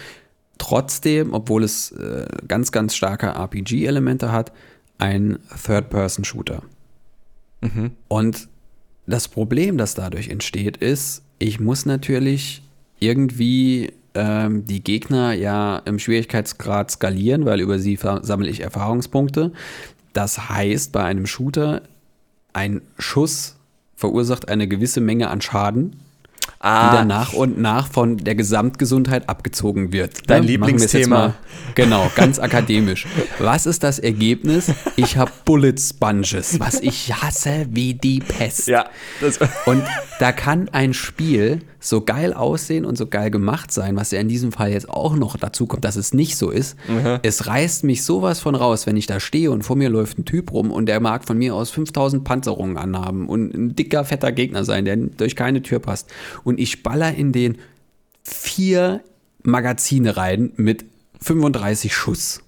[0.58, 4.52] trotzdem, obwohl es äh, ganz, ganz starke RPG-Elemente hat,
[4.98, 6.62] ein Third-Person-Shooter.
[8.08, 8.48] Und
[9.06, 12.62] das Problem, das dadurch entsteht, ist, ich muss natürlich
[13.00, 19.52] irgendwie ähm, die Gegner ja im Schwierigkeitsgrad skalieren, weil über sie sammle ich Erfahrungspunkte.
[20.12, 21.82] Das heißt, bei einem Shooter,
[22.52, 23.56] ein Schuss
[23.96, 25.96] verursacht eine gewisse Menge an Schaden,
[26.46, 30.30] die ah, dann nach und nach von der Gesamtgesundheit abgezogen wird.
[30.30, 30.48] Dein Ne?
[30.48, 31.34] Lieblingsthema.
[31.74, 33.06] Genau, ganz akademisch.
[33.38, 34.72] Was ist das Ergebnis?
[34.96, 38.68] Ich habe Bullet Sponges, was ich hasse wie die Pest.
[38.68, 38.86] ja,
[39.66, 39.82] Und
[40.20, 44.28] da kann ein Spiel so geil aussehen und so geil gemacht sein, was ja in
[44.28, 46.76] diesem Fall jetzt auch noch dazu kommt, dass es nicht so ist.
[47.22, 50.24] Es reißt mich sowas von raus, wenn ich da stehe und vor mir läuft ein
[50.24, 54.32] Typ rum und der mag von mir aus 5000 Panzerungen anhaben und ein dicker, fetter
[54.32, 56.10] Gegner sein, der durch keine Tür passt.
[56.42, 57.58] Und ich baller in den
[58.22, 59.02] vier
[59.42, 60.86] Magazine rein mit
[61.20, 62.42] 35 Schuss.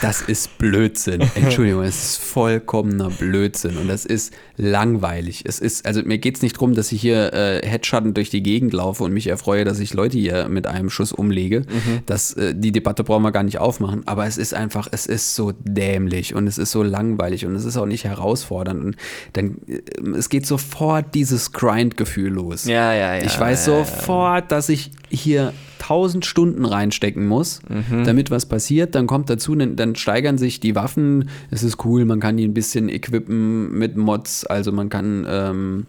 [0.00, 1.22] Das ist Blödsinn.
[1.34, 5.42] Entschuldigung, es ist vollkommener Blödsinn und das ist langweilig.
[5.46, 8.42] Es ist, also mir geht es nicht darum, dass ich hier äh, Headschatten durch die
[8.42, 11.62] Gegend laufe und mich erfreue, dass ich Leute hier mit einem Schuss umlege.
[12.06, 15.34] Das, äh, die Debatte brauchen wir gar nicht aufmachen, aber es ist einfach, es ist
[15.34, 18.82] so dämlich und es ist so langweilig und es ist auch nicht herausfordernd.
[18.84, 18.96] Und
[19.34, 19.80] dann, äh,
[20.16, 22.64] es geht sofort dieses Grind-Gefühl los.
[22.64, 23.84] Ja, ja, ja, Ich weiß ja, ja.
[23.84, 28.04] sofort, dass ich hier 1000 Stunden reinstecken muss, Mhm.
[28.04, 28.94] damit was passiert.
[28.94, 31.28] Dann kommt dazu, dann, dann steigern sich die Waffen.
[31.50, 34.44] Es ist cool, man kann die ein bisschen equippen mit Mods.
[34.46, 35.86] Also man kann ähm,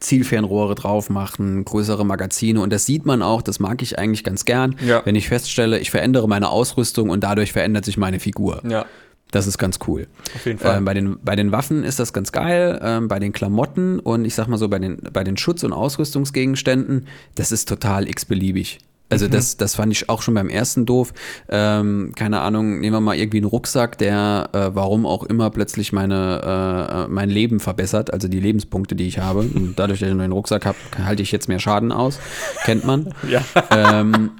[0.00, 2.60] Zielfernrohre drauf machen, größere Magazine.
[2.60, 5.02] Und das sieht man auch, das mag ich eigentlich ganz gern, Ja.
[5.04, 8.62] wenn ich feststelle, ich verändere meine Ausrüstung und dadurch verändert sich meine Figur.
[8.68, 8.86] ja,
[9.30, 10.06] Das ist ganz cool.
[10.34, 10.78] auf jeden Fall.
[10.78, 14.24] Ähm, bei, den, bei den Waffen ist das ganz geil, ähm, bei den Klamotten und
[14.24, 18.78] ich sag mal so, bei den, bei den Schutz- und Ausrüstungsgegenständen, das ist total x-beliebig.
[19.10, 21.12] Also das, das fand ich auch schon beim ersten doof.
[21.48, 25.92] Ähm, keine Ahnung, nehmen wir mal irgendwie einen Rucksack, der äh, warum auch immer plötzlich
[25.92, 29.40] meine, äh, mein Leben verbessert, also die Lebenspunkte, die ich habe.
[29.40, 32.18] Und dadurch, dass ich einen neuen Rucksack habe, halte ich jetzt mehr Schaden aus.
[32.64, 33.14] Kennt man.
[33.28, 33.42] ja.
[33.70, 34.32] Ähm,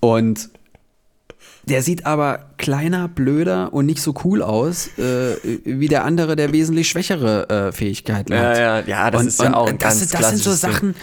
[0.00, 0.48] und
[1.68, 6.52] der sieht aber kleiner, blöder und nicht so cool aus, äh, wie der andere, der
[6.52, 8.56] wesentlich schwächere äh, Fähigkeiten Ja, hat.
[8.56, 10.52] ja, ja, das ist ja auch ein das, ganz das sind so.
[10.52, 10.94] Sachen.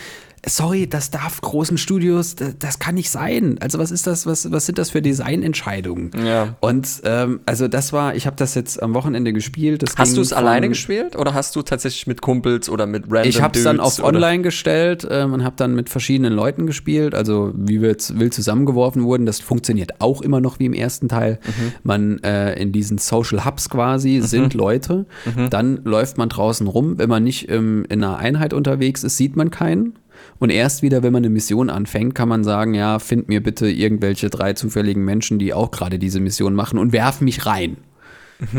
[0.46, 3.58] Sorry, das darf großen Studios, das, das kann nicht sein.
[3.62, 6.12] Also was ist das, was, was sind das für Designentscheidungen?
[6.26, 6.56] Ja.
[6.60, 9.84] Und ähm, also das war, ich habe das jetzt am Wochenende gespielt.
[9.98, 13.42] Hast du es alleine gespielt oder hast du tatsächlich mit Kumpels oder mit random Ich
[13.42, 17.16] habe es dann auf oder- online gestellt ähm, und habe dann mit verschiedenen Leuten gespielt.
[17.16, 21.08] Also wie wir jetzt wild zusammengeworfen wurden, das funktioniert auch immer noch wie im ersten
[21.08, 21.40] Teil.
[21.46, 21.72] Mhm.
[21.84, 25.06] Man äh, in diesen Social Hubs quasi sind Leute.
[25.24, 25.50] Mhm.
[25.50, 26.98] Dann läuft man draußen rum.
[26.98, 29.94] Wenn man nicht ähm, in einer Einheit unterwegs ist, sieht man keinen.
[30.40, 33.70] Und erst wieder, wenn man eine Mission anfängt, kann man sagen, ja, find mir bitte
[33.70, 37.78] irgendwelche drei zufälligen Menschen, die auch gerade diese Mission machen und werf mich rein.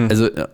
[0.08, 0.46] Also äh,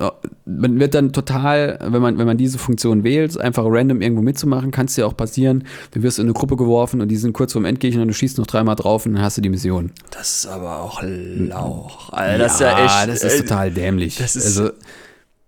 [0.45, 4.73] man wird dann total, wenn man, wenn man diese Funktion wählt, einfach random irgendwo mitzumachen,
[4.73, 5.65] kann es dir auch passieren.
[5.93, 8.39] Du wirst in eine Gruppe geworfen und die sind kurz vorm Endgegner und du schießt
[8.39, 9.93] noch dreimal drauf und dann hast du die Mission.
[10.11, 12.13] Das ist aber auch Lauch.
[12.13, 13.09] Alter, das ist ja echt.
[13.09, 14.17] das ist äh, total dämlich.
[14.17, 14.71] das ist- also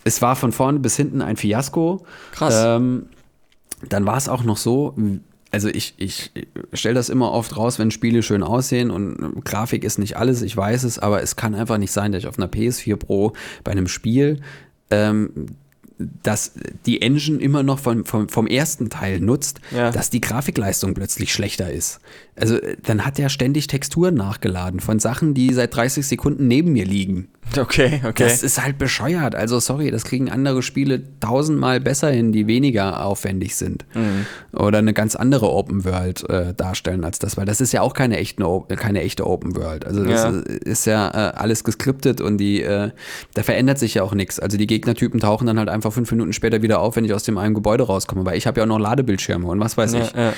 [0.04, 2.04] es war von vorne bis hinten ein Fiasko.
[2.32, 2.54] Krass.
[2.64, 3.06] Ähm,
[3.88, 4.94] dann war es auch noch so,
[5.52, 6.30] also ich, ich
[6.72, 10.56] stelle das immer oft raus, wenn Spiele schön aussehen und Grafik ist nicht alles, ich
[10.56, 13.72] weiß es, aber es kann einfach nicht sein, dass ich auf einer PS4 Pro bei
[13.72, 14.40] einem Spiel
[14.90, 15.30] ähm,
[16.24, 16.52] dass
[16.84, 19.90] die Engine immer noch vom, vom, vom ersten Teil nutzt, Ja.
[19.92, 22.00] dass die Grafikleistung plötzlich schlechter ist.
[22.34, 26.86] Also dann hat er ständig Texturen nachgeladen von Sachen, die seit 30 Sekunden neben mir
[26.86, 27.28] liegen.
[27.58, 28.22] Okay, okay.
[28.22, 29.34] Das ist halt bescheuert.
[29.34, 33.84] Also sorry, das kriegen andere Spiele tausendmal besser hin, die weniger aufwendig sind.
[34.54, 37.92] Oder eine ganz andere Open World äh, darstellen als das, weil das ist ja auch
[37.92, 38.42] keine, echten,
[38.76, 39.84] keine echte Open World.
[39.84, 40.30] Also das Ja.
[40.64, 42.90] ist ja äh, alles geskriptet und die, äh,
[43.34, 44.38] da verändert sich ja auch nichts.
[44.40, 47.24] Also die Gegnertypen tauchen dann halt einfach fünf Minuten später wieder auf, wenn ich aus
[47.24, 50.00] dem einen Gebäude rauskomme, weil ich habe ja auch noch Ladebildschirme und was weiß ja,
[50.00, 50.12] ich.
[50.14, 50.32] ja.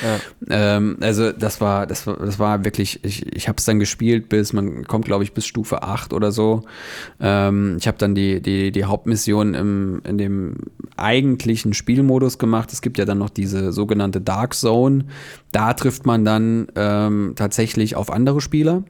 [0.51, 4.29] Ähm, also das war, das war, das war wirklich, ich, ich habe es dann gespielt
[4.29, 6.63] bis, man kommt glaube ich bis Stufe 8 oder so.
[7.21, 10.57] Ähm, ich habe dann die, die, die Hauptmission im, in dem
[10.97, 12.73] eigentlichen Spielmodus gemacht.
[12.73, 15.07] Es gibt ja dann noch diese sogenannte Dark Zone.
[15.53, 18.85] Da trifft man dann ähm, tatsächlich auf andere Spieler.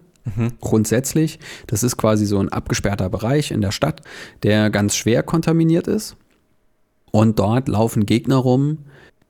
[0.60, 1.38] Grundsätzlich.
[1.66, 4.00] Das ist quasi so ein abgesperrter Bereich in der Stadt,
[4.42, 6.16] der ganz schwer kontaminiert ist.
[7.10, 8.78] Und dort laufen Gegner rum,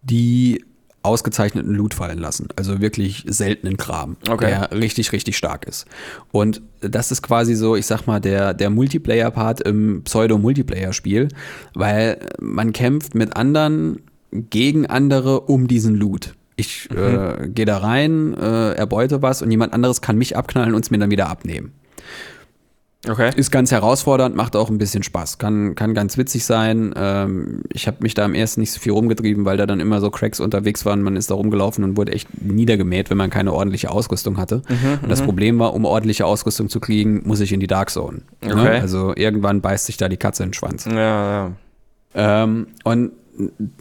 [0.02, 0.64] die
[1.04, 2.48] ausgezeichneten Loot fallen lassen.
[2.56, 4.46] Also wirklich seltenen Kram, Okay.
[4.46, 5.86] der richtig, richtig stark ist.
[6.32, 11.28] Und das ist quasi so, ich sag mal, der, der Multiplayer-Part im Pseudo-Multiplayer-Spiel,
[11.74, 14.00] weil man kämpft mit anderen
[14.32, 16.34] gegen andere um diesen Loot.
[16.56, 20.84] Ich äh, gehe da rein, äh, erbeute was und jemand anderes kann mich abknallen und
[20.84, 21.72] es mir dann wieder abnehmen.
[23.08, 23.30] Okay.
[23.36, 25.38] Ist ganz herausfordernd, macht auch ein bisschen Spaß.
[25.38, 26.94] Kann, kann ganz witzig sein.
[26.96, 30.00] Ähm, ich habe mich da am ersten nicht so viel rumgetrieben, weil da dann immer
[30.00, 31.02] so Cracks unterwegs waren.
[31.02, 34.62] Man ist da rumgelaufen und wurde echt niedergemäht, wenn man keine ordentliche Ausrüstung hatte.
[35.02, 38.22] und das Problem war, um ordentliche Ausrüstung zu kriegen, muss ich in die Dark Zone.
[38.42, 38.52] Ne?
[38.54, 38.80] Okay.
[38.80, 40.84] Also irgendwann beißt sich da die Katze in den Schwanz.
[40.86, 41.52] Ja, ja.
[42.14, 43.12] Ähm, und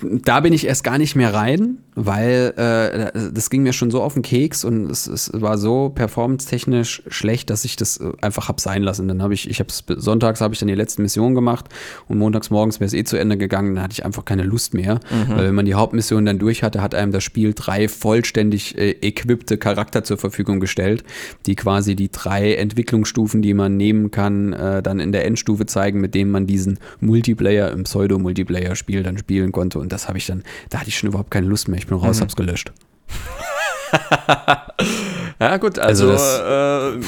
[0.01, 4.01] da bin ich erst gar nicht mehr rein, weil äh, das ging mir schon so
[4.01, 8.47] auf den Keks und es, es war so performance-technisch schlecht, dass ich das äh, einfach
[8.47, 9.07] hab sein lassen.
[9.07, 11.65] Dann habe ich, ich habe sonntags habe ich dann die letzten Missionen gemacht
[12.07, 13.75] und montags morgens wäre es eh zu Ende gegangen.
[13.75, 16.81] Dann hatte ich einfach keine Lust mehr, weil wenn man die Hauptmission dann durch hatte,
[16.81, 21.03] hat einem das Spiel drei vollständig äh, equipte Charakter zur Verfügung gestellt,
[21.45, 26.01] die quasi die drei Entwicklungsstufen, die man nehmen kann, äh, dann in der Endstufe zeigen,
[26.01, 29.79] mit denen man diesen Multiplayer im Pseudo-Multiplayer-Spiel dann spielen konnte.
[29.79, 31.77] Und das habe ich dann, da hatte ich schon überhaupt keine Lust mehr.
[31.77, 32.71] Ich bin raus, hab's gelöscht.
[35.39, 36.99] Ja, gut, also, Also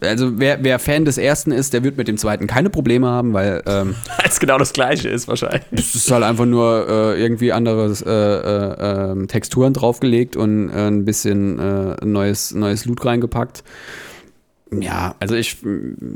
[0.00, 3.06] äh, Also wer, wer Fan des ersten ist, der wird mit dem zweiten keine Probleme
[3.06, 5.64] haben, weil ähm, als genau das gleiche ist wahrscheinlich.
[5.72, 10.86] es ist halt einfach nur äh, irgendwie andere äh, äh, ähm, Texturen draufgelegt und äh,
[10.86, 13.62] ein bisschen äh, neues, neues Loot reingepackt.
[14.82, 15.58] Ja, also ich,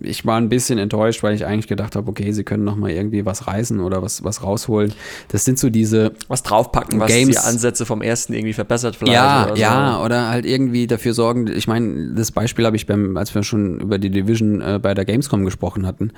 [0.02, 2.90] ich war ein bisschen enttäuscht, weil ich eigentlich gedacht habe, okay, sie können noch mal
[2.90, 4.92] irgendwie was reißen oder was, was rausholen.
[5.28, 9.14] Das sind so diese, Was draufpacken, was Games- die Ansätze vom ersten irgendwie verbessert vielleicht.
[9.14, 9.60] ja, oder so.
[9.62, 11.46] ja, oder halt irgendwie dafür sorgen.
[11.48, 14.94] Ich meine, das Beispiel habe ich beim, als wir schon über die Division äh, bei
[14.94, 16.12] der Gamescom gesprochen hatten,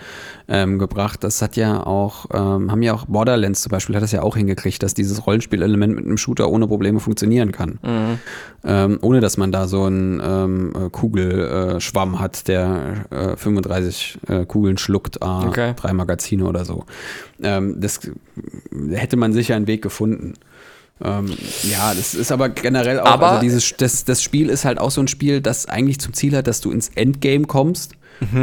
[0.48, 1.24] ähm, gebracht.
[1.24, 4.36] Das hat ja auch, ähm, haben ja auch Borderlands zum Beispiel, hat das ja auch
[4.36, 7.78] hingekriegt, dass dieses Rollenspielelement mit einem Shooter ohne Probleme funktionieren kann.
[8.62, 14.44] Ähm, ohne dass man da so einen ähm, äh, Kugelschwamm hat, der äh, 35 äh,
[14.46, 15.74] Kugeln schluckt, ah, Okay.
[15.76, 16.84] drei Magazine oder so.
[17.42, 18.00] Ähm, das
[18.90, 20.34] hätte man sicher einen Weg gefunden.
[21.02, 21.26] Ähm,
[21.70, 24.90] ja, das ist aber generell auch, Aber- also dieses, das, das Spiel ist halt auch
[24.90, 27.92] so ein Spiel, das eigentlich zum Ziel hat, dass du ins Endgame kommst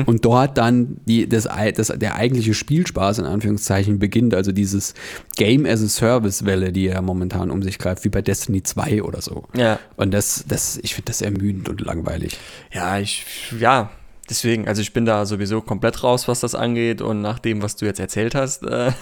[0.05, 4.93] und dort dann die, das, das, der eigentliche Spielspaß in Anführungszeichen beginnt, also dieses
[5.35, 9.03] Game as a Service Welle, die ja momentan um sich greift, wie bei Destiny 2
[9.03, 9.43] oder so.
[9.55, 9.79] Ja.
[9.95, 12.37] Und das, das, ich finde das ermüdend und langweilig.
[12.73, 13.25] Ja, ich,
[13.59, 13.91] ja,
[14.29, 17.75] deswegen, also ich bin da sowieso komplett raus, was das angeht und nach dem, was
[17.75, 18.91] du jetzt erzählt hast, äh,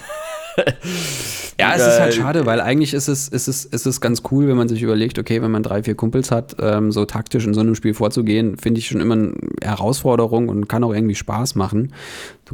[1.59, 4.23] Ja, es ist halt Äh, schade, weil eigentlich ist es, ist, es, ist es ganz
[4.31, 7.45] cool, wenn man sich überlegt, okay, wenn man drei, vier Kumpels hat, ähm, so taktisch
[7.45, 11.15] in so einem Spiel vorzugehen, finde ich schon immer eine Herausforderung und kann auch irgendwie
[11.15, 11.93] Spaß machen.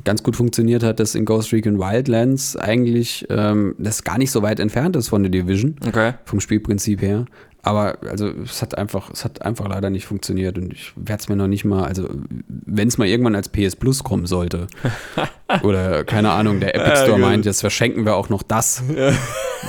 [0.04, 4.42] Ganz gut funktioniert hat das in Ghost Recon Wildlands eigentlich, ähm, das gar nicht so
[4.42, 6.14] weit entfernt ist von der Division, okay.
[6.26, 7.26] vom Spielprinzip her.
[7.64, 11.30] Aber also es hat einfach, es hat einfach leider nicht funktioniert und ich werde es
[11.30, 12.10] mir noch nicht mal, also
[12.48, 14.68] wenn es mal irgendwann als PS Plus kommen sollte
[15.64, 17.22] oder keine Ahnung, der Epic Ja, Store gut.
[17.22, 18.82] meint, jetzt verschenken wir auch noch das,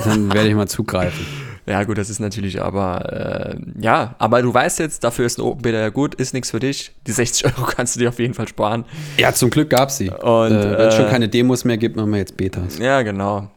[0.03, 1.25] dann werde ich mal zugreifen.
[1.65, 5.43] Ja, gut, das ist natürlich aber, äh, ja, aber du weißt jetzt, dafür ist ein
[5.43, 6.91] Open Beta ja gut, ist nichts für dich.
[7.07, 8.83] Die 60 Euro kannst du dir auf jeden Fall sparen.
[9.17, 10.09] Ja, zum Glück gab sie.
[10.09, 12.79] Und, äh, wenn es schon äh, keine Demos mehr gibt, machen wir jetzt Betas.
[12.79, 13.49] Ja, genau.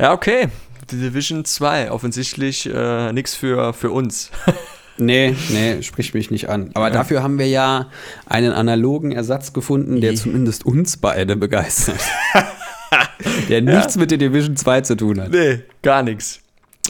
[0.00, 0.48] Ja, okay.
[0.90, 4.30] Die Division 2, offensichtlich äh, nichts für, für uns.
[4.98, 6.70] Nee, nee, spricht mich nicht an.
[6.72, 7.90] Aber dafür haben wir ja
[8.24, 10.18] einen analogen Ersatz gefunden, der Ja.
[10.18, 12.00] zumindest uns beide begeistert.
[13.50, 15.32] der nichts mit der Division 2 zu tun hat.
[15.32, 16.40] Nee, gar nichts.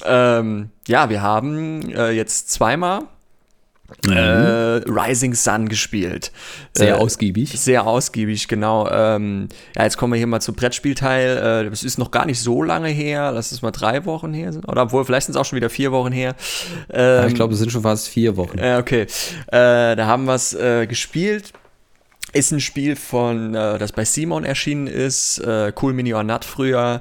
[0.05, 3.01] ähm, ja, wir haben äh, jetzt zweimal
[4.09, 6.33] äh, Rising Sun gespielt.
[6.77, 7.59] Sehr äh, ausgiebig.
[7.59, 8.89] Sehr ausgiebig, genau.
[8.91, 11.65] Ähm, ja, jetzt kommen wir hier mal zum Brettspielteil.
[11.67, 13.33] Äh, das ist noch gar nicht so lange her.
[13.33, 14.65] Lass es mal drei Wochen her sein.
[14.65, 16.35] Oder obwohl, vielleicht sind es auch schon wieder vier Wochen her.
[16.93, 18.59] Ja, Ähm, ich glaube, es sind schon fast vier Wochen.
[18.59, 19.03] äh, okay.
[19.49, 21.53] Äh, da haben wir es äh, gespielt.
[22.37, 26.45] Ist ein Spiel von, äh, das bei Simon erschienen ist, äh, Cool Mini or Not
[26.45, 27.01] früher.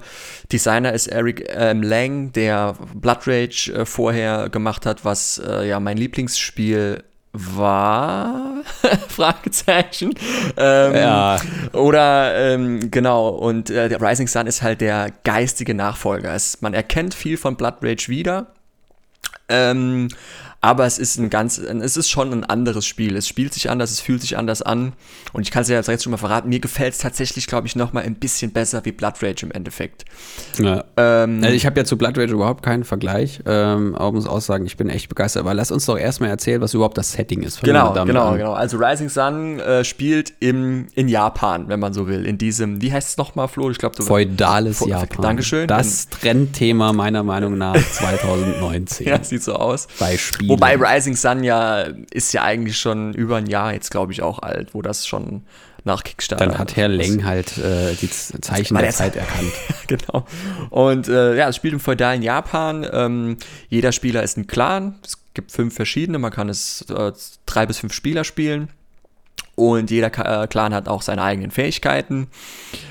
[0.52, 5.80] Designer ist Eric ähm, Lang, der Blood Rage äh, vorher gemacht hat, was äh, ja
[5.82, 8.64] mein Lieblingsspiel war.
[9.10, 10.14] Fragezeichen.
[10.56, 11.38] Ähm, Ja.
[11.74, 16.34] Oder ähm, genau, und äh, der Rising Sun ist halt der geistige Nachfolger.
[16.34, 18.48] Es, man erkennt viel von Blood Rage wieder.
[19.50, 20.08] Ähm,
[20.66, 23.16] aber es ist ein ganz, es ist schon ein anderes Spiel.
[23.16, 24.94] Es spielt sich anders, es fühlt sich anders an.
[25.32, 27.76] Und ich kann es ja jetzt schon mal verraten, mir gefällt es tatsächlich, glaube ich,
[27.76, 30.06] noch mal ein bisschen besser wie Blood Rage im Endeffekt.
[30.58, 30.84] Ja.
[30.98, 34.42] Ähm, Also ich habe ja zu Blood Rage überhaupt keinen Vergleich, ähm, aber muss auch
[34.42, 35.42] sagen, ich bin echt begeistert.
[35.42, 37.62] Aber lass uns doch erstmal erzählen, was überhaupt das Setting ist.
[37.62, 38.38] Genau, genau, an.
[38.38, 38.54] genau.
[38.54, 42.26] Also Rising Sun äh, spielt im, in Japan, wenn man so will.
[42.26, 43.70] In diesem, wie heißt es nochmal, Flo?
[43.70, 45.22] Ich glaube, Feudales Fe- Japan.
[45.22, 45.68] Dankeschön.
[45.68, 49.88] Das Trendthema meiner Meinung nach 2019 Ja, sieht so aus.
[50.00, 50.55] bei Spielen.
[50.56, 54.40] Wobei Rising Sun ja ist ja eigentlich schon über ein Jahr jetzt, glaube ich, auch
[54.40, 55.44] alt, wo das schon
[55.84, 56.46] nach Kickstarter.
[56.46, 59.52] Dann hat Herr Leng halt äh, die Zeichen der Zeit erkannt.
[59.88, 60.26] genau.
[60.70, 62.88] Und äh, ja, es spielt im feudalen Japan.
[62.90, 63.38] Ähm,
[63.68, 64.96] jeder Spieler ist ein Clan.
[65.06, 66.20] Es gibt fünf verschiedene.
[66.20, 67.12] Man kann es äh,
[67.46, 68.70] drei bis fünf Spieler spielen.
[69.56, 72.28] Und jeder äh, Clan hat auch seine eigenen Fähigkeiten,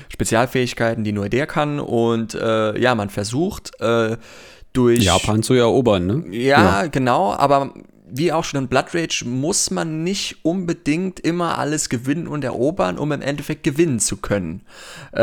[0.09, 1.79] Spezialfähigkeiten, die nur der kann.
[1.79, 4.17] Und äh, ja, man versucht äh,
[4.77, 6.23] durch Japan zu erobern, ne?
[6.31, 7.73] ja, genau, aber
[8.07, 12.97] wie auch schon in Blood Rage muss man nicht unbedingt immer alles gewinnen und erobern,
[12.97, 14.61] um im Endeffekt gewinnen zu können.
[15.11, 15.21] Äh,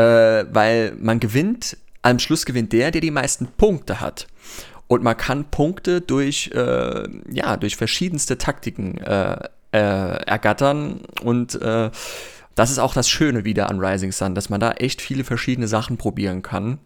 [0.51, 4.27] weil man gewinnt, am Schluss gewinnt der, der die meisten Punkte hat.
[4.87, 9.37] Und man kann Punkte durch, äh, ja, durch verschiedenste Taktiken äh,
[9.71, 11.01] äh, ergattern.
[11.23, 11.89] Und äh,
[12.55, 15.67] das ist auch das Schöne wieder an Rising Sun, dass man da echt viele verschiedene
[15.67, 16.79] Sachen probieren kann.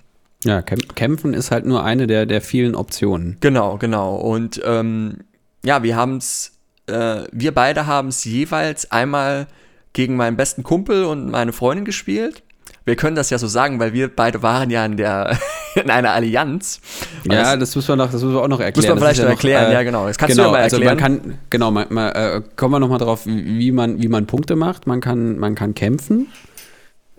[0.43, 3.37] Ja, kämp- kämpfen ist halt nur eine der, der vielen Optionen.
[3.41, 4.15] Genau, genau.
[4.15, 5.17] Und ähm,
[5.65, 6.53] ja, wir haben es,
[6.87, 9.47] äh, wir beide haben es jeweils einmal
[9.93, 12.43] gegen meinen besten Kumpel und meine Freundin gespielt.
[12.85, 15.37] Wir können das ja so sagen, weil wir beide waren ja in der
[15.75, 16.79] in einer Allianz.
[17.25, 18.85] Und Ja, das das müssen wir noch, das müssen wir auch noch erklären.
[18.85, 19.71] muss man vielleicht ist noch ja erklären.
[19.71, 20.07] äh, ja, genau.
[20.07, 20.97] Das kannst genau, du ja mal also erklären.
[20.97, 24.55] man kann, genau, man, man, äh, kommen wir nochmal drauf, wie man, wie man Punkte
[24.55, 24.87] macht.
[24.87, 26.27] Man kann, man kann kämpfen.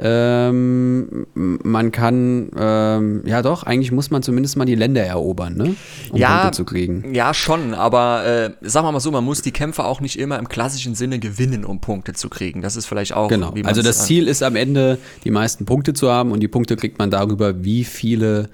[0.01, 5.75] Ähm, man kann, ähm, ja doch, eigentlich muss man zumindest mal die Länder erobern, ne?
[6.11, 7.15] Um Ja, Punkte zu kriegen.
[7.15, 10.39] Ja, schon, aber äh, sagen wir mal so, man muss die Kämpfe auch nicht immer
[10.39, 12.63] im klassischen Sinne gewinnen, um Punkte zu kriegen.
[12.63, 13.29] Das ist vielleicht auch.
[13.29, 13.53] Genau.
[13.65, 16.99] Also das Ziel ist am Ende, die meisten Punkte zu haben und die Punkte kriegt
[16.99, 18.51] man darüber, wie viele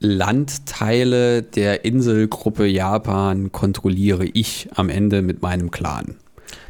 [0.00, 6.16] Landteile der Inselgruppe Japan kontrolliere ich am Ende mit meinem Clan.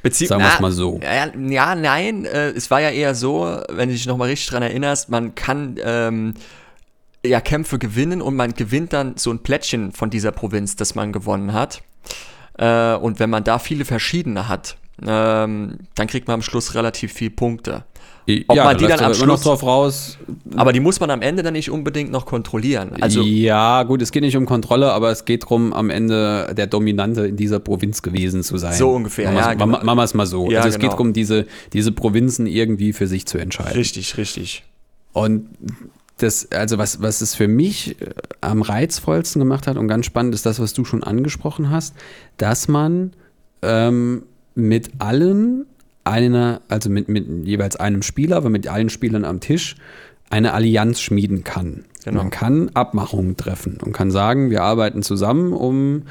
[0.03, 1.01] Bezie Sagen wir's Na, mal so.
[1.03, 4.63] Ja, ja nein, äh, es war ja eher so, wenn du dich nochmal richtig dran
[4.63, 6.35] erinnerst, man kann ähm,
[7.25, 11.13] ja Kämpfe gewinnen und man gewinnt dann so ein Plättchen von dieser Provinz, das man
[11.13, 11.83] gewonnen hat.
[12.59, 17.13] Äh, und wenn man da viele verschiedene hat, ähm, dann kriegt man am Schluss relativ
[17.13, 17.85] viel Punkte.
[18.47, 20.19] Ob man die dann am aber immer noch Schluss- drauf raus.
[20.55, 22.91] Aber die muss man am Ende dann nicht unbedingt noch kontrollieren.
[23.01, 26.67] Also ja, gut, es geht nicht um Kontrolle, aber es geht darum, am Ende der
[26.67, 28.75] Dominante in dieser Provinz gewesen zu sein.
[28.75, 29.83] So ungefähr, Machen ja, genau.
[29.97, 30.51] wir es mal so.
[30.51, 30.91] Ja, also es genau.
[30.91, 33.73] geht darum, diese, diese Provinzen irgendwie für sich zu entscheiden.
[33.73, 34.65] richtig, richtig.
[35.13, 35.49] Und
[36.19, 40.35] das, also was, was es für mich äh, am reizvollsten gemacht hat und ganz spannend
[40.35, 41.95] ist das, was du schon angesprochen hast,
[42.37, 43.13] dass man
[43.63, 44.23] ähm,
[44.55, 45.67] mit allen
[46.05, 49.77] einer, also mit, mit jeweils einem Spieler, aber mit allen Spielern am Tisch
[50.31, 51.85] eine Allianz schmieden kann.
[52.05, 52.23] Genau.
[52.23, 56.05] Man kann Abmachungen treffen und kann sagen, wir arbeiten zusammen, um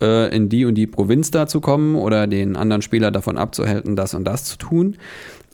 [0.00, 3.96] äh, in die und die Provinz da zu kommen oder den anderen Spieler davon abzuhalten,
[3.96, 4.96] das und das zu tun.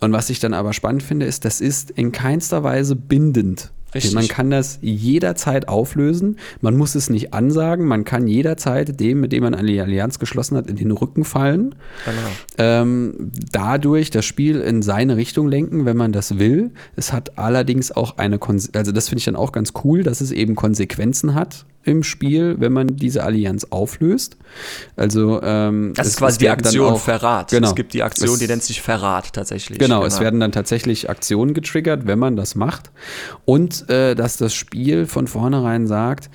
[0.00, 3.70] Und was ich dann aber spannend finde, ist, das ist in keinster Weise bindend.
[3.94, 4.14] Richtig.
[4.14, 6.36] Man kann das jederzeit auflösen.
[6.60, 7.86] Man muss es nicht ansagen.
[7.86, 11.74] Man kann jederzeit dem, mit dem man eine Allianz geschlossen hat, in den Rücken fallen.
[12.04, 12.28] Genau.
[12.58, 16.70] Ähm, dadurch das Spiel in seine Richtung lenken, wenn man das will.
[16.96, 20.20] Es hat allerdings auch eine, Konse also das finde ich dann auch ganz cool, dass
[20.20, 24.36] es eben Konsequenzen hat im Spiel, wenn man diese Allianz auflöst.
[24.96, 27.50] Also ähm, Das es- ist quasi die Aktion auch- Verrat.
[27.50, 27.68] Genau.
[27.68, 29.78] Es gibt die Aktion, Es- die nennt sich Verrat tatsächlich.
[29.78, 32.90] Genau, es werden dann tatsächlich Aktionen getriggert, wenn man das macht.
[33.44, 36.28] Und äh, dass das Spiel von vornherein sagt,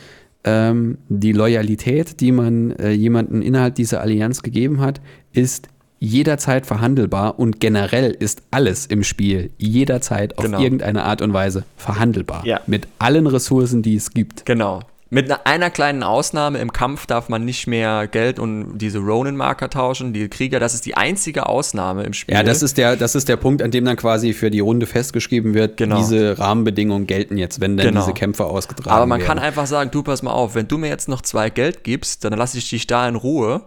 [0.43, 5.01] ähm, die Loyalität, die man äh, jemanden innerhalb dieser Allianz gegeben hat,
[5.33, 5.67] ist
[5.99, 10.59] jederzeit verhandelbar und generell ist alles im Spiel jederzeit auf Genau.
[10.61, 12.45] irgendeine Art und Weise verhandelbar.
[12.45, 12.59] Ja.
[12.67, 14.45] Mit allen Ressourcen, die es gibt.
[14.45, 14.81] Genau.
[15.11, 19.69] Mit einer, einer kleinen Ausnahme, im Kampf darf man nicht mehr Geld und diese Ronin-Marker
[19.69, 22.33] tauschen, die Krieger, das ist die einzige Ausnahme im Spiel.
[22.33, 24.87] Ja, das ist der, das ist der Punkt, an dem dann quasi für die Runde
[24.87, 25.97] festgeschrieben wird, Genau.
[25.97, 28.01] diese Rahmenbedingungen gelten jetzt, wenn dann Genau.
[28.01, 29.27] diese Kämpfe ausgetragen Aber man werden.
[29.27, 32.23] kann einfach sagen, du pass mal auf, wenn du mir jetzt noch zwei Geld gibst,
[32.25, 33.61] dann lasse ich dich da in Ruhe.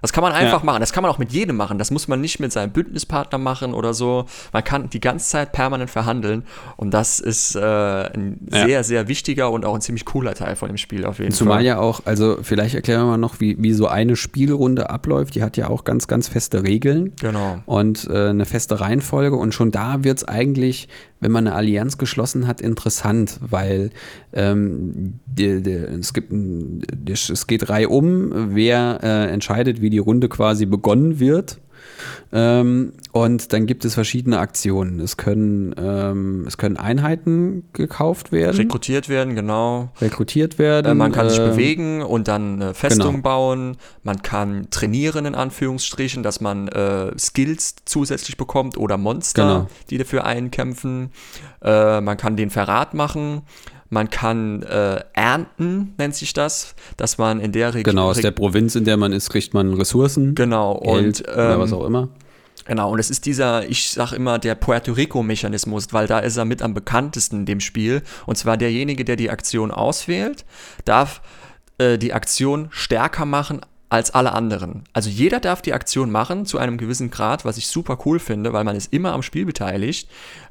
[0.00, 0.64] Das kann man einfach Ja.
[0.66, 0.80] machen.
[0.80, 1.78] Das kann man auch mit jedem machen.
[1.78, 4.26] Das muss man nicht mit seinem Bündnispartner machen oder so.
[4.52, 6.44] Man kann die ganze Zeit permanent verhandeln.
[6.76, 8.64] Und das ist äh, ein Ja.
[8.66, 11.56] sehr, sehr wichtiger und auch ein ziemlich cooler Teil von dem Spiel auf jeden Zumal
[11.58, 11.64] Fall.
[11.64, 15.34] ja auch, also vielleicht erklären wir mal noch, wie, wie so eine Spielrunde abläuft.
[15.34, 17.12] Die hat ja auch ganz, ganz feste Regeln.
[17.20, 17.58] Genau.
[17.66, 19.36] Und äh, eine feste Reihenfolge.
[19.36, 20.88] Und schon da wird es eigentlich,
[21.20, 23.90] wenn man eine Allianz geschlossen hat, interessant, weil
[24.32, 30.28] ähm, die, die, es, gibt ein, es geht reihum, wer äh, entscheidet, wie die Runde
[30.28, 31.58] quasi begonnen wird.
[32.32, 35.00] Ähm, und dann gibt es verschiedene Aktionen.
[35.00, 39.90] Es können, ähm, es können Einheiten gekauft werden, Rekrutiert werden, genau.
[40.00, 40.92] rekrutiert werden.
[40.92, 43.22] Äh, man kann sich ähm, bewegen und dann eine Festung genau.
[43.22, 43.76] bauen.
[44.02, 49.66] Man kann trainieren, in Anführungsstrichen, dass man äh, Skills zusätzlich bekommt oder Monster, Genau.
[49.90, 51.10] die dafür einen kämpfen.
[51.62, 53.42] Äh, man kann den Verrat machen.
[53.90, 57.94] Man kann äh, ernten, nennt sich das, dass man in der Region.
[57.94, 60.34] Genau, aus der Provinz, in der man ist, kriegt man Ressourcen.
[60.34, 62.08] Genau, Geld und ähm, was auch immer.
[62.66, 66.44] Genau, und es ist dieser, ich sag immer, der Puerto Rico-Mechanismus, weil da ist er
[66.44, 68.02] mit am bekanntesten in dem Spiel.
[68.26, 70.44] Und zwar derjenige, der die Aktion auswählt,
[70.84, 71.22] darf
[71.78, 74.84] äh, die Aktion stärker machen als alle anderen.
[74.92, 78.52] Also jeder darf die Aktion machen zu einem gewissen Grad, was ich super cool finde,
[78.52, 80.08] weil man ist immer am Spiel beteiligt.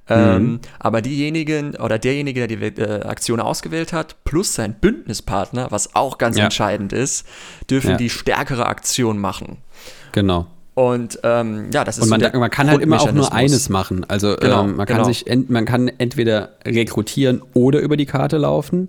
[0.10, 5.96] Ähm, aber diejenigen oder derjenige, der die äh, Aktion ausgewählt hat, plus sein Bündnispartner, was
[5.96, 6.46] auch ganz Ja.
[6.46, 7.28] entscheidend ist,
[7.70, 7.98] dürfen Ja.
[7.98, 9.58] die stärkere Aktion machen.
[10.14, 10.48] Genau.
[10.74, 13.68] Und ähm, ja, das ist Und man, so man kann halt immer auch nur eines
[13.70, 14.06] machen.
[14.08, 15.08] Also Genau, ähm, man kann genau.
[15.08, 18.88] sich ent, man kann entweder rekrutieren oder über die Karte laufen.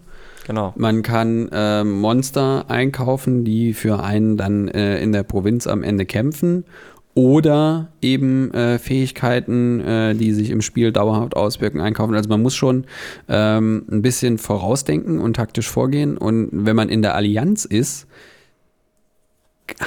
[0.49, 0.72] Genau.
[0.76, 6.07] Man kann ähm, Monster einkaufen, die für einen dann äh, in der Provinz am Ende
[6.07, 6.64] kämpfen.
[7.12, 12.14] Oder eben äh, Fähigkeiten, äh, die sich im Spiel dauerhaft auswirken, einkaufen.
[12.14, 12.86] Also man muss schon
[13.28, 16.16] ähm, ein bisschen vorausdenken und taktisch vorgehen.
[16.16, 18.07] Und wenn man in der Allianz ist,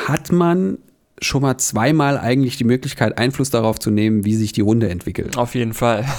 [0.07, 0.77] hat man
[1.21, 5.37] schon mal zweimal eigentlich die Möglichkeit, Einfluss darauf zu nehmen, wie sich die Runde entwickelt.
[5.37, 6.05] Auf jeden Fall.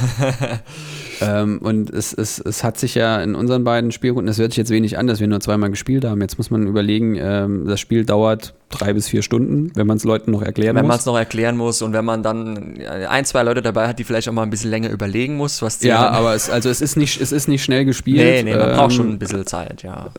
[1.23, 4.57] Ähm, und es, es, es hat sich ja in unseren beiden Spielrunden, es hört sich
[4.57, 6.21] jetzt wenig an, dass wir nur zweimal gespielt haben.
[6.21, 10.05] Jetzt muss man überlegen, ähm, das Spiel dauert drei bis vier Stunden, wenn man es
[10.05, 11.13] Leuten noch erklären wenn man es muss.
[11.13, 12.79] noch erklären muss und wenn man dann
[13.09, 15.79] ein, zwei Leute dabei hat, die vielleicht auch mal ein bisschen länger überlegen muss, was
[15.79, 18.19] die Ja, aber es, also es ist nicht, es ist nicht schnell gespielt.
[18.19, 20.11] Nee, nee, man ähm, braucht schon ein bisschen Zeit, ja.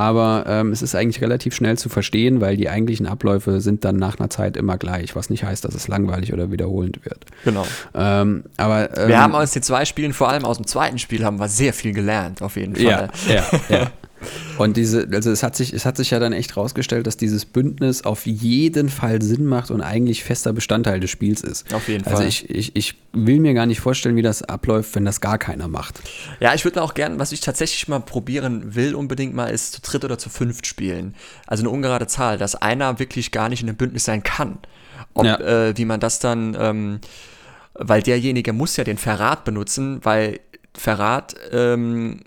[0.00, 3.96] Aber ähm, es ist eigentlich relativ schnell zu verstehen, weil die eigentlichen Abläufe sind dann
[3.96, 7.26] nach einer Zeit immer gleich, was nicht heißt, dass es langweilig oder wiederholend wird.
[7.44, 7.66] Genau.
[7.94, 11.22] Ähm, aber ähm, Wir haben aus den zwei Spielen, vor allem aus dem zweiten Spiel,
[11.22, 13.10] haben wir sehr viel gelernt, auf jeden Fall.
[13.28, 13.90] Ja, ja, ja.
[14.58, 17.44] Und diese, also es hat sich, es hat sich ja dann echt rausgestellt, dass dieses
[17.46, 21.72] Bündnis auf jeden Fall Sinn macht und eigentlich fester Bestandteil des Spiels ist.
[21.74, 22.26] Auf jeden Also Fall.
[22.28, 25.68] ich, ich, ich will mir gar nicht vorstellen, wie das abläuft, wenn das gar keiner
[25.68, 26.00] macht.
[26.40, 29.80] Ja, ich würde auch gern, was ich tatsächlich mal probieren will, unbedingt mal, ist zu
[29.80, 31.14] dritt oder zu fünft spielen.
[31.46, 34.58] Also eine ungerade Zahl, dass einer wirklich gar nicht in einem Bündnis sein kann.
[35.14, 35.40] Ob, Ja.
[35.68, 37.00] äh, wie man das dann, ähm,
[37.74, 40.40] weil derjenige muss ja den Verrat benutzen, weil
[40.74, 42.20] Verrat ähm,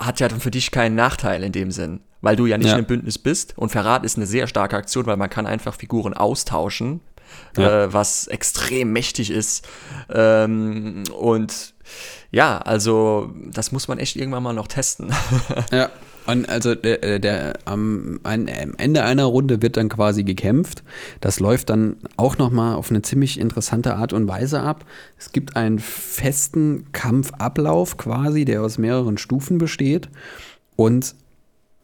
[0.00, 2.72] hat ja dann für dich keinen Nachteil in dem Sinn, weil du ja nicht Ja.
[2.72, 3.56] in einem Bündnis bist.
[3.56, 7.00] Und Verrat ist eine sehr starke Aktion, weil man kann einfach Figuren austauschen,
[7.56, 7.84] Ja.
[7.84, 9.68] äh, was extrem mächtig ist.
[10.12, 11.74] Ähm, und
[12.30, 15.12] ja, also das muss man echt irgendwann mal noch testen.
[15.72, 15.90] Ja.
[16.26, 20.82] Und also der, der, der am, am Ende einer Runde wird dann quasi gekämpft.
[21.20, 24.84] Das läuft dann auch nochmal auf eine ziemlich interessante Art und Weise ab.
[25.18, 30.08] Es gibt einen festen Kampfablauf quasi, der aus mehreren Stufen besteht.
[30.76, 31.14] Und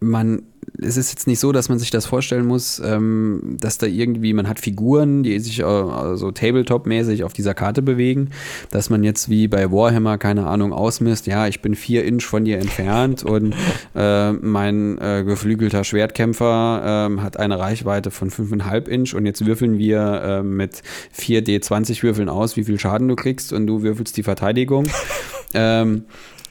[0.01, 0.43] man,
[0.81, 4.33] es ist jetzt nicht so, dass man sich das vorstellen muss, ähm, dass da irgendwie,
[4.33, 8.31] man hat Figuren, die sich äh, so Tabletop-mäßig auf dieser Karte bewegen,
[8.71, 12.45] dass man jetzt wie bei Warhammer, keine Ahnung, ausmisst, ja, ich bin vier Inch von
[12.45, 13.55] dir entfernt und
[13.95, 19.79] äh, mein äh, geflügelter Schwertkämpfer ähm, hat eine Reichweite von 5,5 Inch und jetzt würfeln
[19.79, 20.83] wir äh, mit
[21.19, 24.87] 4D20 Würfeln aus, wie viel Schaden du kriegst und du würfelst die Verteidigung.
[25.55, 26.05] ähm,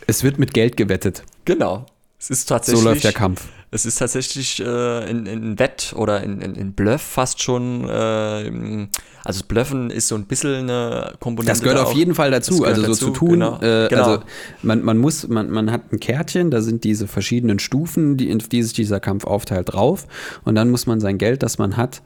[0.08, 1.24] es wird mit Geld gewettet.
[1.46, 1.86] genau.
[2.26, 2.84] Es ist So tatsächlich.
[2.84, 3.46] läuft der Kampf.
[3.70, 7.88] Es ist tatsächlich äh, in, in Wett oder in, in, in Bluff fast schon.
[7.88, 8.88] Äh,
[9.24, 11.52] also das Bluffen ist so ein bisschen eine Komponente.
[11.52, 11.96] Das gehört da auf auch.
[11.96, 12.64] jeden Fall dazu.
[12.64, 13.30] Also so dazu, zu tun.
[13.32, 13.60] Genau.
[13.62, 14.04] Äh, genau.
[14.04, 14.24] Also
[14.64, 18.40] man, man muss, man, man hat ein Kärtchen, da sind diese verschiedenen Stufen, die, in
[18.40, 20.08] die sich dieser Kampf aufteilt, drauf.
[20.46, 22.02] Und dann muss man sein Geld, das man hat,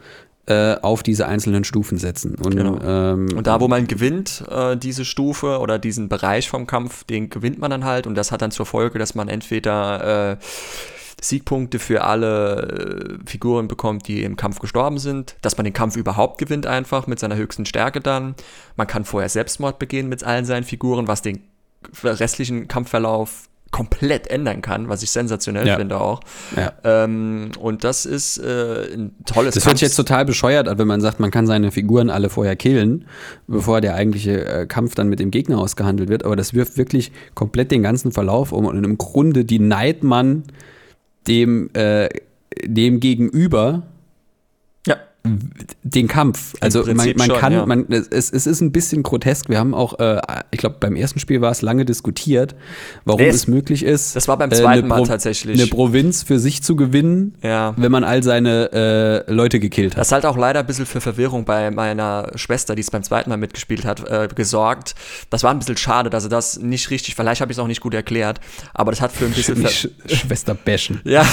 [0.49, 2.35] äh, auf diese einzelnen Stufen setzen.
[2.35, 2.79] Und, Genau.
[2.81, 7.29] ähm, Und da, wo man gewinnt, äh, diese Stufe oder diesen Bereich vom Kampf, den
[7.29, 8.07] gewinnt man dann halt.
[8.07, 10.37] Und das hat dann zur Folge, dass man entweder äh,
[11.21, 15.95] Siegpunkte für alle äh, Figuren bekommt, die im Kampf gestorben sind, dass man den Kampf
[15.97, 18.35] überhaupt gewinnt einfach mit seiner höchsten Stärke dann.
[18.75, 21.41] Man kann vorher Selbstmord begehen mit allen seinen Figuren, was den
[22.03, 25.75] restlichen Kampfverlauf komplett ändern kann, was ich sensationell Ja.
[25.77, 26.21] finde auch.
[26.55, 26.73] ja.
[26.83, 30.77] Ähm, und das ist äh, ein tolles Das hört sich Kampf- jetzt total bescheuert an,
[30.79, 33.05] wenn man sagt, man kann seine Figuren alle vorher killen,
[33.47, 36.25] bevor der eigentliche äh, Kampf dann mit dem Gegner ausgehandelt wird.
[36.25, 39.59] Aber das wirft wirklich komplett den ganzen Verlauf um und im Grunde die
[40.03, 40.43] man
[41.27, 42.09] dem, äh,
[42.65, 43.83] dem Gegenüber.
[45.83, 46.55] Den Kampf.
[46.61, 47.65] Also man, man schon, kann, ja.
[47.65, 49.49] man, es, es ist ein bisschen grotesk.
[49.49, 52.55] Wir haben auch, äh, ich glaube, beim ersten Spiel war es lange diskutiert,
[53.05, 54.15] warum es es- möglich ist.
[54.15, 55.59] das war beim äh, zweiten eine Mal tatsächlich.
[55.59, 57.73] Eine Provinz für sich zu gewinnen, Ja.
[57.77, 59.99] wenn man all seine äh, Leute gekillt hat.
[59.99, 63.29] Das hat auch leider ein bisschen für Verwirrung bei meiner Schwester, die es beim zweiten
[63.29, 64.95] Mal mitgespielt hat, äh, gesorgt.
[65.29, 67.67] Das war ein bisschen schade, dass sie das nicht richtig, vielleicht habe ich es auch
[67.67, 68.39] nicht gut erklärt,
[68.73, 71.01] aber das hat für ein bisschen Sch Schwester bashen.
[71.03, 71.25] ja,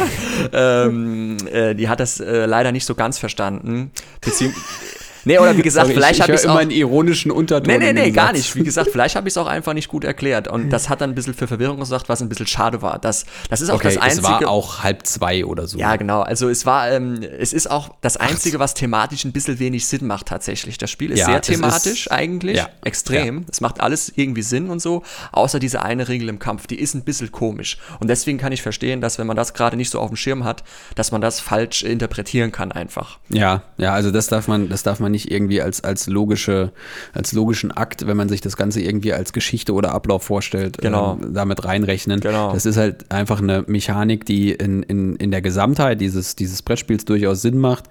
[0.52, 3.92] ähm, äh, die hat das äh, leider nicht so ganz verstanden.
[4.20, 4.54] Beziehung
[5.24, 6.50] nee, oder wie gesagt, Sorry, vielleicht ich, habe ich es auch...
[6.52, 7.72] immer einen ironischen Unterton.
[7.78, 8.36] Nee, nee, nee, gar Satz.
[8.36, 8.56] nicht.
[8.56, 10.48] Wie gesagt, vielleicht habe ich es auch einfach nicht gut erklärt.
[10.48, 12.98] Und das hat dann ein bisschen für Verwirrung gesorgt, was ein bisschen schade war.
[12.98, 14.22] Das, das ist auch Okay, das Einzige.
[14.22, 15.78] es war auch halb zwei oder so.
[15.78, 16.20] Ja, genau.
[16.22, 20.06] Also es war, ähm, es ist auch das Einzige, was thematisch ein bisschen wenig Sinn
[20.06, 20.78] macht tatsächlich.
[20.78, 23.44] Das Spiel ist Ja, sehr es ist- thematisch eigentlich, ja, extrem.
[23.50, 25.02] Es macht alles irgendwie Sinn und so,
[25.32, 27.78] außer diese eine Regel im Kampf, die ist ein bisschen komisch.
[28.00, 30.44] Und deswegen kann ich verstehen, dass wenn man das gerade nicht so auf dem Schirm
[30.44, 30.64] hat,
[30.94, 33.18] dass man das falsch interpretieren kann einfach.
[33.28, 36.72] Ja, ja, also das darf man, das darf man nicht irgendwie als, als logische,
[37.12, 41.18] als logischen Akt, wenn man sich das Ganze irgendwie als Geschichte oder Ablauf vorstellt, Genau.
[41.22, 42.20] ähm, damit reinrechnen.
[42.20, 42.52] Genau.
[42.52, 47.04] Das ist halt einfach eine Mechanik, die in, in, in der Gesamtheit dieses, dieses Brettspiels
[47.04, 47.84] durchaus Sinn macht.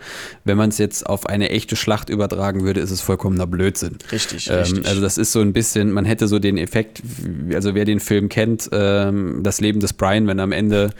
[0.43, 3.97] Wenn man es jetzt auf eine echte Schlacht übertragen würde, ist es vollkommener Blödsinn.
[4.11, 4.87] Richtig, Ähm, richtig.
[4.87, 7.01] also das ist so ein bisschen, man hätte so den Effekt,
[7.53, 10.91] also wer den Film kennt, ähm, das Leben des Brian, wenn am Ende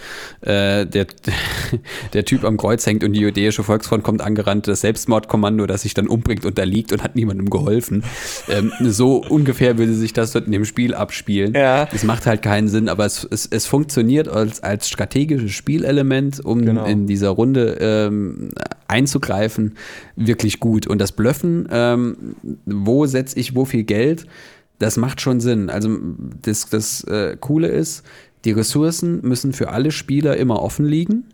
[0.42, 1.08] äh, der,
[2.14, 5.94] der Typ am Kreuz hängt und die jüdische Volksfront kommt angerannt, das Selbstmordkommando, das sich
[5.94, 8.04] dann umbringt und da liegt und hat niemandem geholfen.
[8.50, 11.54] Ähm, so ungefähr würde sich das dort in dem Spiel abspielen.
[11.54, 11.88] Ja.
[11.94, 16.66] Es macht halt keinen Sinn, aber es, es, es funktioniert als, als strategisches Spielelement, um
[16.66, 16.86] Genau.
[16.86, 18.50] in dieser Runde ähm,
[18.88, 19.76] einzugreifen,
[20.16, 20.88] wirklich gut.
[20.88, 22.36] Und das Blöffen, ähm,
[22.66, 24.26] wo setze ich wo viel Geld,
[24.80, 25.70] das macht schon Sinn.
[25.70, 25.98] Also
[26.42, 28.04] das, das äh, Coole ist,
[28.46, 31.26] die Ressourcen müssen für alle Spieler immer offen liegen.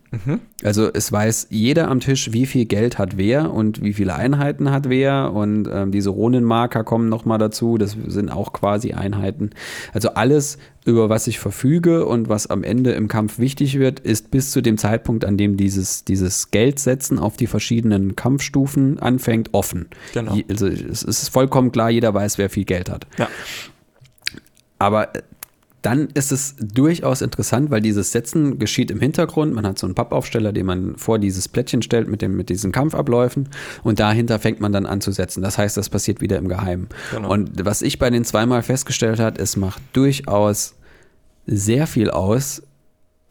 [0.63, 4.72] Also es weiß jeder am Tisch, wie viel Geld hat wer und wie viele Einheiten
[4.72, 5.34] hat wer.
[5.34, 7.78] Und ähm, diese Runenmarker kommen nochmal dazu.
[7.78, 9.51] Das sind auch quasi Einheiten.
[9.93, 14.32] Also alles, über was ich verfüge und was am Ende im Kampf wichtig wird, ist
[14.32, 19.88] bis zu dem Zeitpunkt, an dem dieses, dieses Geldsetzen auf die verschiedenen Kampfstufen anfängt, offen.
[20.13, 20.38] Genau.
[20.49, 23.07] Also es ist vollkommen klar, jeder weiß, wer viel Geld hat.
[23.18, 23.28] Ja.
[24.78, 25.09] Aber
[25.86, 29.54] dann ist es durchaus interessant, weil dieses Setzen geschieht im Hintergrund.
[29.54, 32.72] Man hat so einen Pappaufsteller, den man vor dieses Plättchen stellt mit, dem, mit diesen
[32.72, 33.50] Kampfabläufen
[33.84, 35.44] und dahinter fängt man dann an zu setzen.
[35.44, 36.90] Das heißt, das passiert wieder im Geheimen.
[37.12, 37.32] Genau.
[37.32, 40.74] Und was ich bei den zweimal festgestellt habe, es macht durchaus
[41.46, 42.64] sehr viel aus,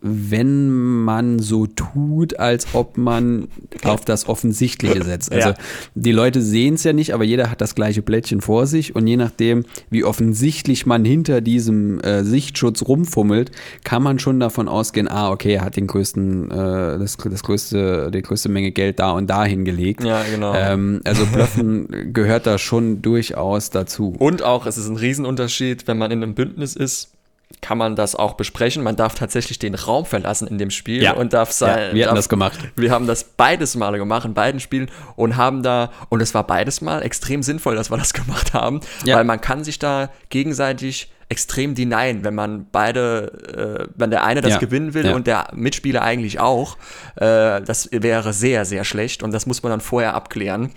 [0.07, 0.69] wenn
[1.03, 3.49] man so tut, als ob man
[3.85, 5.33] auf das Offensichtliche setzt.
[5.33, 5.55] Also Ja.
[5.95, 9.07] die Leute sehen es ja nicht, aber jeder hat das gleiche Plättchen vor sich und
[9.07, 13.51] je nachdem, wie offensichtlich man hinter diesem äh, Sichtschutz rumfummelt,
[13.83, 16.55] kann man schon davon ausgehen, ah, okay, er hat den größten, äh,
[16.99, 20.05] das, das größte, die größte Menge Geld da und da hingelegt.
[20.05, 20.53] Ja, genau.
[20.55, 24.15] Ähm, also Bluffen gehört da schon durchaus dazu.
[24.19, 27.14] Und auch, es ist ein Riesenunterschied, wenn man in einem Bündnis ist,
[27.61, 28.83] kann man das auch besprechen.
[28.83, 31.13] Man darf tatsächlich den Raum verlassen in dem Spiel Ja.
[31.15, 31.89] und darf sein.
[31.91, 32.59] Ja, wir darf, das gemacht.
[32.77, 36.47] Wir haben das beides Male gemacht, in beiden Spielen und haben da, und es war
[36.47, 39.17] beides Mal extrem sinnvoll, dass wir das gemacht haben, Ja.
[39.17, 44.43] weil man kann sich da gegenseitig extrem denyen, wenn man beide, äh, wenn der eine
[44.43, 44.59] das Ja.
[44.59, 46.77] gewinnen will und der Mitspieler eigentlich auch,
[47.17, 50.71] äh, das wäre sehr, sehr schlecht und das muss man dann vorher abklären.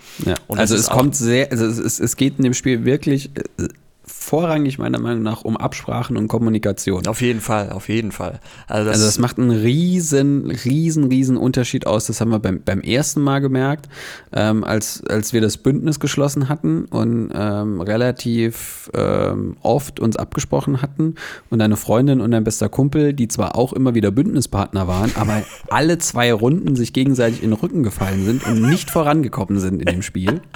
[0.48, 3.68] Also es kommt sehr, also es, es, es geht in dem Spiel wirklich äh,
[4.08, 7.06] vorrangig meiner Meinung nach um Absprachen und Kommunikation.
[7.06, 8.40] Auf jeden Fall, auf jeden Fall.
[8.66, 12.06] Also das, Also das macht einen riesen, riesen, riesen Unterschied aus.
[12.06, 13.88] Das haben wir beim, beim ersten Mal gemerkt,
[14.32, 20.82] ähm, als, als wir das Bündnis geschlossen hatten und ähm, relativ ähm, oft uns abgesprochen
[20.82, 21.14] hatten
[21.50, 25.42] und eine Freundin und ein bester Kumpel, die zwar auch immer wieder Bündnispartner waren, aber
[25.68, 29.86] alle zwei Runden sich gegenseitig in den Rücken gefallen sind und nicht vorangekommen sind in
[29.86, 30.40] dem Spiel.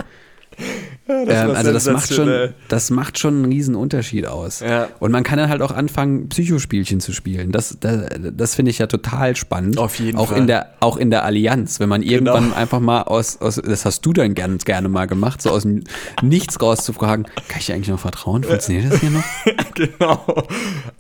[1.09, 4.61] ähm, war also das macht, schon, das macht schon einen riesen Unterschied aus.
[4.61, 4.89] Ja.
[5.01, 7.51] Und man kann dann halt auch anfangen, Psychospielchen zu spielen.
[7.51, 9.79] Das, das, das finde ich ja total spannend.
[9.79, 10.39] Auf jeden auch Fall.
[10.39, 14.07] In der, auch in der Allianz, wenn man irgendwann einfach mal aus, aus, das hast
[14.07, 15.83] du dann ganz gerne mal gemacht, so aus dem
[16.23, 18.45] Nichts rauszufragen, kann ich dir eigentlich noch vertrauen?
[18.45, 19.25] Funktioniert das hier noch?
[19.75, 20.47] genau.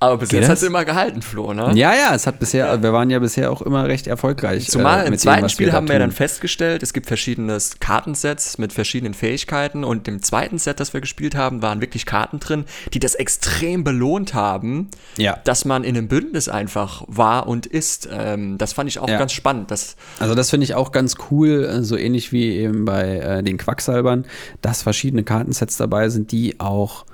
[0.00, 0.50] Aber bis Geht jetzt das?
[0.50, 1.72] hat es immer gehalten, Flo, ne?
[1.74, 4.68] Ja, ja, es hat bisher, wir waren ja bisher auch immer recht erfolgreich.
[4.68, 6.92] Zumal äh, im mit dem, zweiten was Spiel da haben wir ja dann festgestellt, es
[6.92, 11.80] gibt verschiedene Kartensets mit verschiedenen Fähigkeiten und im zweiten Set, das wir gespielt haben, waren
[11.80, 12.64] wirklich Karten drin,
[12.94, 14.88] die das extrem belohnt haben,
[15.18, 15.38] Ja.
[15.44, 18.08] dass man in einem Bündnis einfach war und ist.
[18.10, 19.18] Ähm, das fand ich auch Ja.
[19.18, 19.70] ganz spannend.
[19.70, 23.42] Das, Also das finde ich auch ganz cool, äh, so ähnlich wie eben bei äh,
[23.42, 24.24] den Quacksalbern,
[24.60, 27.04] dass verschiedene Kartensets dabei sind, die auch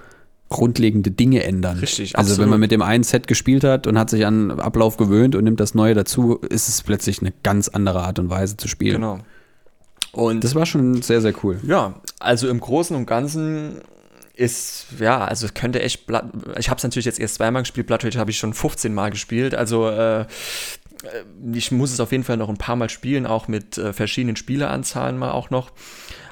[0.51, 1.79] grundlegende Dinge ändern.
[1.79, 2.51] Richtig, Also wenn absolut.
[2.53, 5.61] man mit dem einen Set gespielt hat und hat sich an Ablauf gewöhnt und nimmt
[5.61, 8.95] das neue dazu, ist es plötzlich eine ganz andere Art und Weise zu spielen.
[8.97, 9.19] genau.
[10.13, 11.61] Und Das war schon sehr, sehr cool.
[11.63, 13.83] Ja, also im Großen und Ganzen
[14.35, 16.25] ist, ja, also es könnte echt, Blood,
[16.59, 19.11] ich habe es natürlich jetzt erst zweimal gespielt, Blood Rage habe ich schon 15 Mal
[19.11, 20.27] gespielt, also äh,
[21.53, 24.37] ich muss es auf jeden Fall noch ein paar Mal spielen, auch mit äh, verschiedenen
[24.37, 25.73] Spieleranzahlen mal auch noch,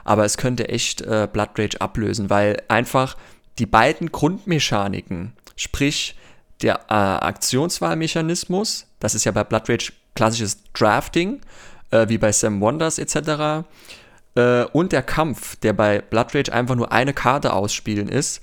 [0.05, 3.17] aber es könnte echt äh, Blood Rage ablösen, weil einfach
[3.59, 6.15] die beiden Grundmechaniken, sprich
[6.63, 11.41] der äh, Aktionswahlmechanismus, das ist ja bei Blood Rage klassisches Drafting,
[11.91, 13.65] äh, wie bei Sam Wonders etc.,
[14.35, 18.43] äh, und der Kampf, der bei Blood Rage einfach nur eine Karte ausspielen ist,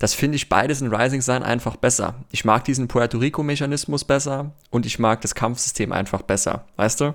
[0.00, 2.14] das finde ich beides in Rising Sun einfach besser.
[2.30, 7.14] Ich mag diesen Puerto Rico-Mechanismus besser und ich mag das Kampfsystem einfach besser, weißt du?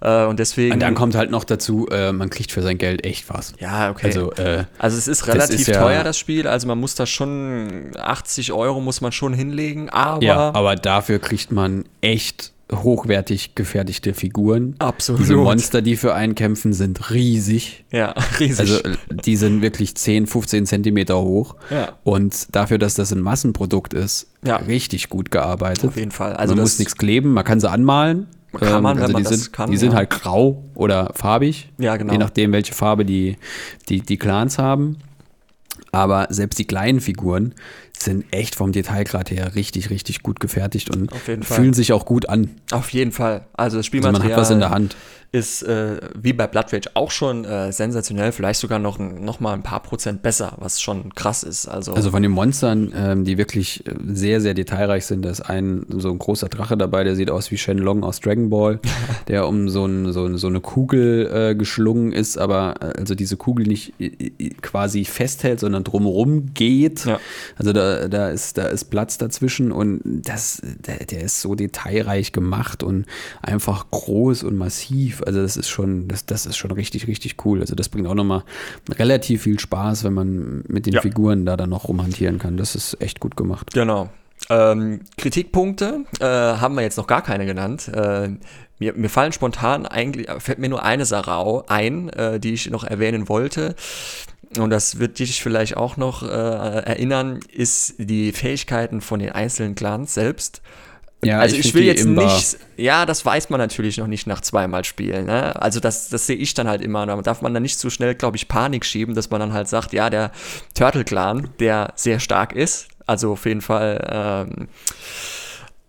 [0.00, 0.74] Äh, und deswegen.
[0.74, 3.54] Und dann kommt halt noch dazu, äh, man kriegt für sein Geld echt was.
[3.58, 4.06] ja, okay.
[4.06, 6.46] Also, äh, Also es ist relativ ist ja- teuer, das Spiel.
[6.46, 11.18] Also man muss da schon 80 Euro muss man schon hinlegen, aber, ja, aber dafür
[11.18, 14.74] kriegt man echt hochwertig gefertigte Figuren.
[14.78, 15.20] Absolut.
[15.20, 17.84] Diese Monster, die für einen kämpfen, sind riesig.
[17.90, 18.60] ja, riesig.
[18.60, 21.56] Also die sind wirklich 10, 15 Zentimeter hoch.
[21.70, 21.92] Ja.
[22.04, 24.56] Und dafür, dass das ein Massenprodukt ist, Ja.
[24.56, 25.84] richtig gut gearbeitet.
[25.90, 26.34] Auf jeden Fall.
[26.34, 28.26] Also man muss nichts kleben, man kann sie anmalen.
[28.54, 29.96] Ähm, Kann man, wenn also man die das sind, kann, Die sind ja.
[29.96, 31.70] halt grau oder farbig.
[31.78, 32.12] Ja, genau.
[32.12, 33.38] Je nachdem, welche Farbe die,
[33.88, 34.98] die, die Clans haben.
[35.90, 37.54] Aber selbst die kleinen Figuren
[38.04, 41.42] sind echt vom Detailgrad her richtig, richtig gut gefertigt und Fall.
[41.42, 42.50] fühlen sich auch gut an.
[42.70, 43.46] Auf jeden Fall.
[43.54, 44.96] Also das Also Spielmaterial man hat was in der Hand.
[45.32, 49.54] ist äh, wie bei Blood Rage auch schon äh, sensationell, vielleicht sogar noch, noch mal
[49.54, 51.66] ein paar Prozent besser, was schon krass ist.
[51.68, 55.40] Also, Also von den Monstern, ähm, die wirklich äh, sehr, sehr detailreich sind, da ist
[55.40, 58.78] ein so ein großer Drache dabei, der sieht aus wie Shenlong aus Dragon Ball,
[59.28, 63.14] der um so, ein, so, ein- so eine Kugel äh, geschlungen ist, aber äh, also
[63.14, 64.10] diese Kugel nicht äh,
[64.60, 67.06] quasi festhält, sondern drumherum geht.
[67.06, 67.18] Ja.
[67.56, 72.32] Also da, da, ist, da ist Platz dazwischen und das, der, der ist so detailreich
[72.32, 73.06] gemacht und
[73.42, 75.22] einfach groß und massiv.
[75.26, 77.60] Also das ist schon, das, das ist schon richtig, richtig cool.
[77.60, 78.44] Also das bringt auch nochmal
[78.90, 81.00] relativ viel Spaß, wenn man mit den Ja.
[81.02, 82.56] Figuren da dann noch rumhantieren kann.
[82.56, 83.72] Das ist echt gut gemacht.
[83.72, 84.10] Genau.
[84.50, 87.88] Ähm, Kritikpunkte äh, haben wir jetzt noch gar keine genannt.
[87.94, 88.30] Äh,
[88.80, 92.68] mir, mir fallen spontan eigentlich, fällt mir nur eine Sache au- ein, äh, die ich
[92.68, 93.76] noch erwähnen wollte.
[94.58, 99.74] Und das wird dich vielleicht auch noch äh, erinnern, ist die Fähigkeiten von den einzelnen
[99.74, 100.62] Clans selbst.
[101.24, 104.40] Ja, also ich, find will jetzt nicht, ja, das weiß man natürlich noch nicht nach
[104.40, 105.26] zweimal Spielen.
[105.26, 105.54] Ne?
[105.60, 107.06] Also das, das sehe ich dann halt immer.
[107.06, 109.68] Da darf man dann nicht so schnell, glaube ich, Panik schieben, dass man dann halt
[109.68, 110.32] sagt, ja, der
[110.74, 114.04] Turtle Clan, der sehr stark ist, also auf jeden Fall.
[114.10, 114.68] Ähm,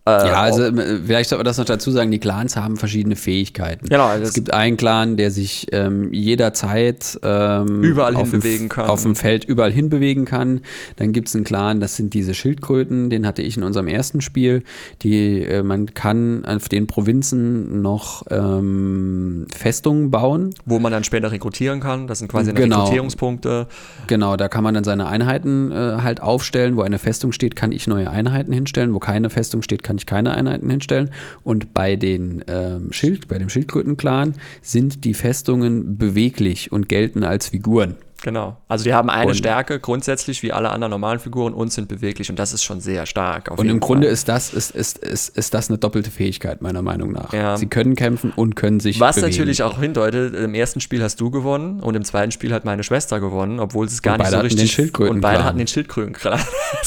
[0.05, 3.15] äh, Ja, also äh, vielleicht soll man das noch dazu sagen, die Clans haben verschiedene
[3.15, 3.87] Fähigkeiten.
[3.87, 8.69] Genau, also es gibt einen Clan, der sich ähm, jederzeit ähm, Überall auf dem hinbewegen
[8.69, 8.89] kann.
[8.89, 10.61] Auf dem Feld überall hinbewegen kann.
[10.97, 14.21] Dann gibt es einen Clan, das sind diese Schildkröten, den hatte ich in unserem ersten
[14.21, 14.63] Spiel.
[15.03, 20.53] Die, äh, man kann auf den Provinzen noch ähm, Festungen bauen.
[20.65, 22.07] wo man dann später rekrutieren kann.
[22.07, 22.79] Das sind quasi Genau.
[22.81, 23.67] Rekrutierungspunkte.
[24.07, 26.75] Genau, da kann man dann seine Einheiten äh, halt aufstellen.
[26.75, 28.93] Wo eine Festung steht, kann ich neue Einheiten hinstellen.
[28.93, 31.11] Wo keine Festung steht, kann ich keine Einheiten hinstellen.
[31.43, 37.47] Und bei den ähm, Schild, bei dem Schildkrötenclan sind die Festungen beweglich und gelten als
[37.49, 37.95] Figuren.
[38.23, 38.55] Genau.
[38.69, 42.29] Also die haben eine Und- Stärke grundsätzlich wie alle anderen normalen Figuren und sind beweglich
[42.29, 43.51] und das ist schon sehr stark.
[43.51, 44.13] Und im Grunde Fall.
[44.13, 47.33] ist das, ist, ist, ist, ist das eine doppelte Fähigkeit, meiner Meinung nach.
[47.33, 47.57] Ja.
[47.57, 49.31] Sie können kämpfen und können sich Was bewegen.
[49.33, 52.83] natürlich auch hindeutet, im ersten Spiel hast du gewonnen und im zweiten Spiel hat meine
[52.83, 54.99] Schwester gewonnen, obwohl es gar Und nicht so richtig.
[54.99, 56.39] Und beide hatten den Schildkrötenclan.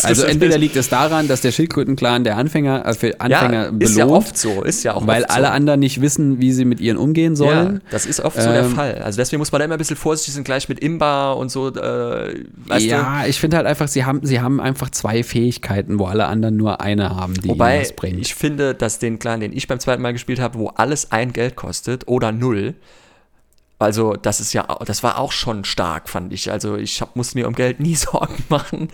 [0.02, 3.82] Also entweder liegt es daran, dass der Schildkrötenclan der Anfänger, äh, für Anfänger ja, belohnt,
[3.82, 5.36] ist ja oft so, ist ja auch weil oft so.
[5.36, 7.74] alle anderen nicht wissen, wie sie mit ihren umgehen sollen.
[7.74, 9.00] Ja, das ist oft so der Ähm, Fall.
[9.02, 11.68] Also deswegen muss man da immer ein bisschen vorsichtig sein, gleich mit Imba und so,
[11.68, 12.90] äh, weißt du?
[12.90, 16.56] ja, ich finde halt einfach, sie haben, sie haben einfach zwei Fähigkeiten, wo alle anderen
[16.56, 18.20] nur eine haben, die Wobei was bringt.
[18.20, 21.32] ich finde, dass den Clan, den ich beim zweiten Mal gespielt habe, wo alles ein
[21.32, 22.74] Geld kostet oder null,
[23.78, 26.50] Also, das ist ja, das war auch schon stark, fand ich.
[26.50, 28.88] Also, ich hab, muss mir um Geld nie Sorgen machen.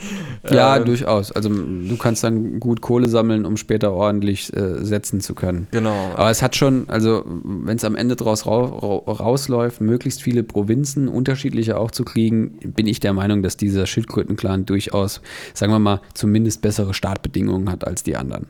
[0.50, 1.32] Ja, Ähm, durchaus.
[1.32, 5.68] Also du kannst dann gut Kohle sammeln, um später ordentlich äh, setzen zu können.
[5.70, 6.10] Genau.
[6.14, 10.42] Aber es hat schon, also wenn es am Ende draus rau rau rausläuft, möglichst viele
[10.42, 15.20] Provinzen, unterschiedliche auch zu kriegen, bin ich der Meinung, dass dieser Schildkrötenclan durchaus,
[15.54, 18.46] sagen wir mal, zumindest bessere Startbedingungen hat als die anderen.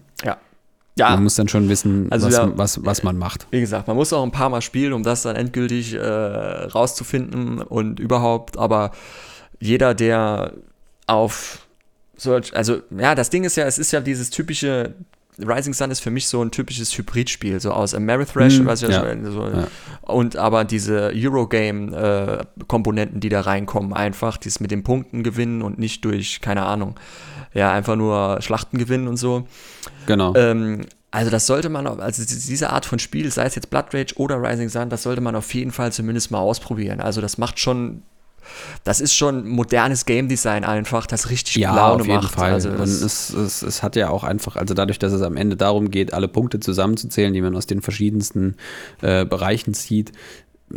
[0.98, 1.08] Ja.
[1.08, 3.46] Ja, Man muss dann schon wissen, Also was, ja, was, was man macht.
[3.50, 7.62] wie gesagt, man muss auch ein paar Mal spielen, um das dann endgültig äh, rauszufinden
[7.62, 8.90] und überhaupt, aber
[9.58, 10.52] jeder, der
[11.06, 11.66] auf
[12.16, 14.94] solch, also ja, das Ding ist ja, es ist ja dieses typische,
[15.38, 18.90] Rising Sun ist für mich so ein typisches Hybridspiel, so aus Amerithrash, Hm, was ich
[18.90, 19.66] ja, schon, so, ja.
[20.02, 26.04] und aber diese Eurogame-Komponenten, die da reinkommen, einfach, dieses mit den Punkten gewinnen und nicht
[26.04, 26.96] durch, keine Ahnung,
[27.54, 29.46] ja, einfach nur Schlachten gewinnen und so.
[30.06, 30.34] Genau.
[30.34, 34.14] Ähm, also das sollte man, also diese Art von Spiel, sei es jetzt Blood Rage
[34.16, 37.02] oder Rising Sun, das sollte man auf jeden Fall zumindest mal ausprobieren.
[37.02, 38.02] Also das macht schon,
[38.82, 42.34] das ist schon modernes Game Design einfach, das richtig Ja, Laune auf jeden macht.
[42.34, 42.52] Fall.
[42.52, 45.54] Also und es, es, es hat ja auch einfach, also dadurch, dass es am Ende
[45.54, 48.56] darum geht, alle Punkte zusammenzuzählen, die man aus den verschiedensten
[49.02, 50.12] äh, Bereichen zieht,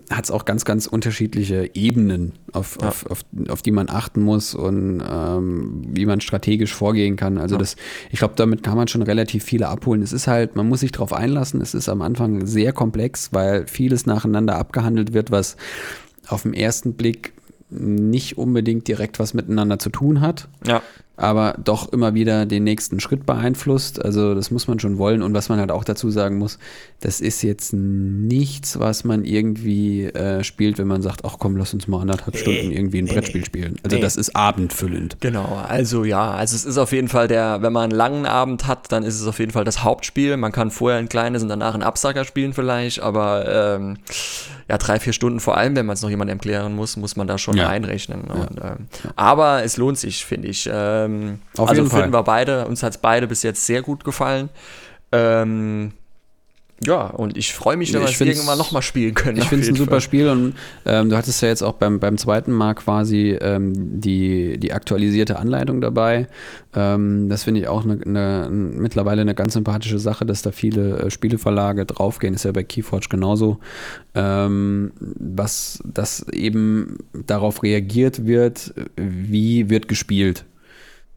[0.10, 2.90] hat es auch ganz, ganz unterschiedliche Ebenen, auf, Ja.
[2.90, 7.38] auf, auf, auf die man achten muss und ähm, wie man strategisch vorgehen kann.
[7.38, 7.60] Also Ja.
[7.60, 7.76] das,
[8.12, 10.02] ich glaube, damit kann man schon relativ viele abholen.
[10.02, 13.68] Es ist halt, man muss sich darauf einlassen, es ist am Anfang sehr komplex, weil
[13.68, 15.56] vieles nacheinander abgehandelt wird, was
[16.28, 17.34] auf den ersten Blick
[17.70, 20.82] nicht unbedingt direkt was miteinander zu tun hat ja,
[21.18, 24.04] aber doch immer wieder den nächsten Schritt beeinflusst.
[24.04, 25.22] Also das muss man schon wollen.
[25.22, 26.60] Und was man halt auch dazu sagen muss,
[27.00, 31.74] das ist jetzt nichts, was man irgendwie äh, spielt, wenn man sagt, ach komm, lass
[31.74, 33.78] uns mal anderthalb Stunden irgendwie ein Brettspiel spielen.
[33.84, 34.02] Also Nee.
[34.02, 35.18] das ist abendfüllend.
[35.22, 35.62] genau.
[35.68, 38.92] Also ja, also es ist auf jeden Fall der, wenn man einen langen Abend hat,
[38.92, 40.38] dann ist es auf jeden Fall das Hauptspiel.
[40.38, 43.98] Man kann vorher ein kleines und danach ein Absacker spielen vielleicht, aber ähm,
[44.70, 47.28] ja, drei, vier Stunden vor allem, wenn man es noch jemandem erklären muss, muss man
[47.28, 47.70] da schon Ja.
[47.70, 48.22] einrechnen.
[48.24, 50.68] Und, ähm, aber es lohnt sich, finde ich.
[51.06, 52.02] Ähm, Auf also jeden Fall.
[52.02, 54.50] finden wir beide, uns hat es beide bis jetzt sehr gut gefallen.
[55.12, 55.94] Ähm,
[56.84, 59.38] ja, und ich freue mich, wenn wir es irgendwann nochmal spielen können.
[59.38, 60.02] Ich finde es ein super Fall.
[60.02, 64.58] Spiel und ähm, du hattest ja jetzt auch beim, beim zweiten Mal quasi ähm, die,
[64.58, 66.28] die aktualisierte Anleitung dabei.
[66.76, 71.00] Ähm, das finde ich auch eine, eine, mittlerweile eine ganz sympathische Sache, dass da viele
[71.00, 72.34] äh, Spieleverlage draufgehen.
[72.34, 73.60] Ist ja bei Keyforge genauso.
[74.14, 80.44] Ähm, was das eben darauf reagiert wird, wie wird gespielt.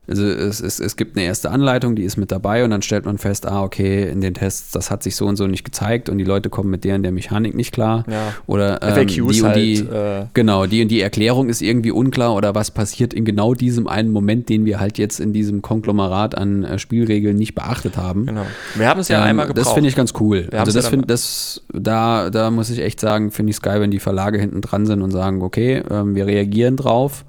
[0.09, 3.05] Also es, es, es gibt eine erste Anleitung, die ist mit dabei und dann stellt
[3.05, 6.09] man fest, ah, okay, in den Tests, das hat sich so und so nicht gezeigt
[6.09, 8.05] und die Leute kommen mit der und der Mechanik nicht klar.
[8.11, 8.33] Ja.
[8.47, 11.91] Oder ähm, FAQs die und halt, die, äh, genau, die und die Erklärung ist irgendwie
[11.91, 15.63] unklar oder was passiert in genau diesem einen Moment, den wir halt jetzt in diesem
[15.63, 18.27] Konglomerat an äh, Spielregeln nicht beachtet haben.
[18.27, 18.47] Genau.
[18.77, 19.67] Wir haben es ja Ähm, einmal gebraucht.
[19.67, 20.47] Das finde ich ganz cool.
[20.51, 23.57] Wir Also ja das dann- finde das da da muss ich echt sagen, finde ich
[23.57, 27.25] es geil, wenn die Verlage hinten dran sind und sagen, okay, ähm, wir reagieren drauf.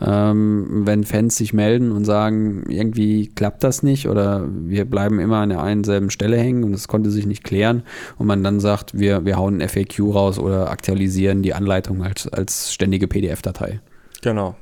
[0.00, 5.38] Ähm, wenn Fans sich melden und sagen, irgendwie klappt das nicht oder wir bleiben immer
[5.38, 7.82] an der einen selben Stelle hängen und es konnte sich nicht klären
[8.18, 12.28] und man dann sagt, wir, wir hauen ein FAQ raus oder aktualisieren die Anleitung als,
[12.28, 13.80] als ständige PDF-Datei.
[14.22, 14.56] Genau.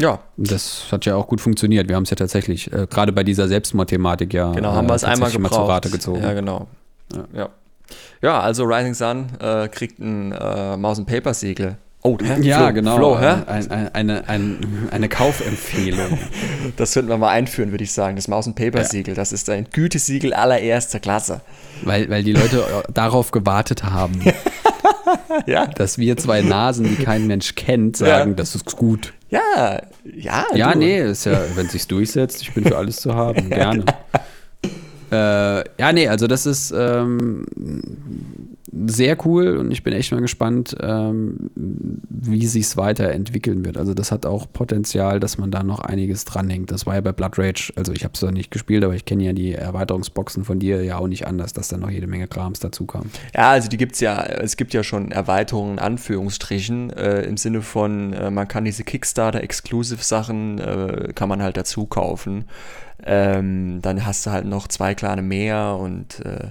[0.00, 1.88] Ja, Und Das hat ja auch gut funktioniert.
[1.88, 5.04] Wir haben es ja tatsächlich, äh, gerade bei dieser Selbstmord-Thematik ja genau, haben wir es
[5.04, 5.66] einmal tatsächlich mal gebraucht.
[5.66, 6.22] zu Rate gezogen.
[6.22, 6.66] Ja, genau.
[7.14, 7.24] Ja.
[7.34, 7.48] Ja.
[8.20, 8.40] ja.
[8.40, 11.76] also Rising Sun äh, kriegt ein äh, Mouse and Paper Siegel.
[12.04, 12.38] Oh, hä?
[12.42, 12.96] Ja, Flo, genau.
[12.96, 13.42] Flo, hä?
[13.46, 16.18] Ein, ein, eine, ein, eine Kaufempfehlung.
[16.76, 18.16] Das könnten wir mal einführen, würde ich sagen.
[18.16, 19.14] Das Mouse and Paper Siegel.
[19.14, 21.40] Das ist ein Gütesiegel allererster Klasse.
[21.82, 24.20] weil, weil die Leute darauf gewartet haben,
[25.46, 28.36] Ja, dass wir zwei Nasen, die kein Mensch kennt, sagen, Ja.
[28.36, 29.12] das ist gut.
[29.30, 30.46] ja, ja.
[30.54, 30.78] Ja, du.
[30.78, 33.84] nee, ist ja, wenn es sich durchsetzt, ich bin für alles zu haben, gerne.
[35.10, 37.44] Äh, ja, nee, also das ist ähm,
[38.72, 43.76] sehr cool und ich bin echt mal gespannt, ähm, wie sich es weiterentwickeln wird.
[43.76, 46.70] Also das hat auch Potenzial, dass man da noch einiges dranhängt.
[46.70, 49.04] Das war ja bei Blood Rage, also ich habe es noch nicht gespielt, aber ich
[49.04, 52.28] kenne ja die Erweiterungsboxen von dir ja auch nicht anders, dass da noch jede Menge
[52.28, 52.86] Krams dazu.
[53.34, 58.12] Ja, also die gibt's ja, es gibt ja schon Erweiterungen, Anführungsstrichen, äh, im Sinne von,
[58.12, 62.46] äh, man kann diese Kickstarter-Exclusive-Sachen, äh, kann man halt dazu kaufen.
[63.04, 66.50] Ähm, dann hast du halt noch zwei kleine mehr und äh,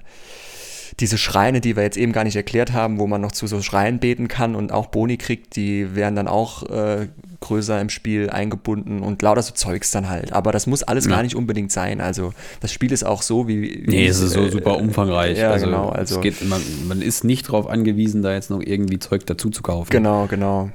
[0.99, 3.61] diese Schreine, die wir jetzt eben gar nicht erklärt haben, wo man noch zu so
[3.61, 7.07] Schreien beten kann und auch Boni kriegt, die werden dann auch äh,
[7.39, 10.31] größer im Spiel eingebunden und lauter so Zeugs dann halt.
[10.31, 11.11] Aber das muss alles Ja.
[11.11, 11.99] gar nicht unbedingt sein.
[12.01, 13.61] Also das Spiel ist auch so wie.
[13.61, 15.37] wie Nee, es ist so äh, super umfangreich.
[15.37, 15.89] Ja, also, genau.
[15.89, 19.49] Also, es geht, man, man ist nicht darauf angewiesen, da jetzt noch irgendwie Zeug dazu
[19.49, 19.89] zu kaufen.
[19.89, 20.69] genau, genau.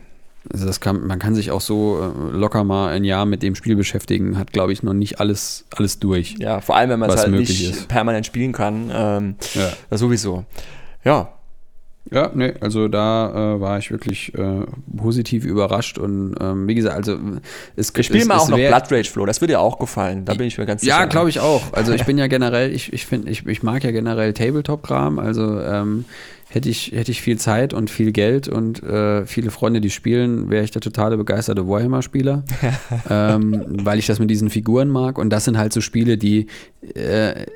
[0.52, 3.54] Also das kann, man kann sich auch so äh, locker mal ein Jahr mit dem
[3.54, 6.36] Spiel beschäftigen, hat, glaube ich, noch nicht alles, alles durch.
[6.38, 7.88] Ja, vor allem, wenn man es halt nicht ist.
[7.88, 8.90] permanent spielen kann.
[8.94, 9.96] Ähm, Ja.
[9.96, 10.44] sowieso.
[11.04, 11.28] Ja.
[12.10, 14.60] Ja, nee, also da äh, war ich wirklich äh,
[14.96, 17.18] positiv überrascht und ähm, wie gesagt, also
[17.74, 20.34] es Wir spielen mal auch noch Blood Rage Flow, das würde dir auch gefallen, da
[20.34, 21.00] bin ich mir ganz sicher.
[21.00, 21.72] Ja, glaube ich auch.
[21.72, 25.60] Also ich bin ja generell, ich, ich finde, ich, ich mag ja generell Tabletop-Kram, also
[25.60, 26.04] ähm,
[26.56, 30.48] hätte ich, hätte ich viel Zeit und viel Geld und äh, viele Freunde, die spielen,
[30.50, 32.44] wäre ich der totale begeisterte Warhammer-Spieler,
[33.10, 35.18] ähm, weil ich das mit diesen Figuren mag.
[35.18, 36.46] Und das sind halt so Spiele, die
[36.94, 37.46] äh,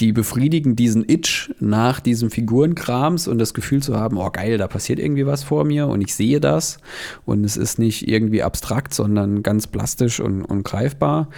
[0.00, 4.66] die befriedigen diesen Itch nach diesem Figurenkrams und das Gefühl zu haben, oh geil, da
[4.66, 6.78] passiert irgendwie was vor mir und ich sehe das.
[7.26, 11.28] Und es ist nicht irgendwie abstrakt, sondern ganz plastisch und, und greifbar,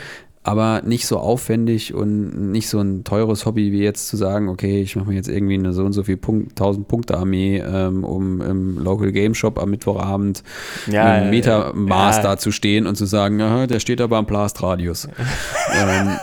[0.45, 4.83] aber nicht so aufwendig und nicht so ein teures Hobby wie jetzt zu sagen, okay,
[4.83, 8.03] ich mache mir jetzt irgendwie eine so und so viel Punkt, 1000 Punkte Armee, ähm,
[8.03, 10.43] um im Local Game Shop am Mittwochabend
[10.87, 12.23] Ja, mit einem Metamaß ja.
[12.23, 15.09] da zu stehen und zu sagen, aha, der steht aber am Blastradius.
[15.75, 16.17] ähm,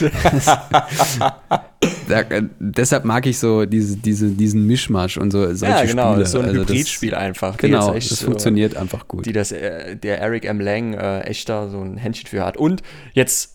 [2.08, 6.12] da, äh, deshalb mag ich so diese, diese, diesen Mischmasch und so solche Ja, genau,
[6.12, 6.26] Spiele.
[6.26, 7.56] so ein Also Hybridspiel einfach.
[7.56, 9.26] Genau, echt das so- funktioniert einfach gut.
[9.26, 10.60] die das äh, der Eric M.
[10.60, 12.56] Lang äh, echt da so ein Händchen für hat.
[12.56, 13.54] Und jetzt,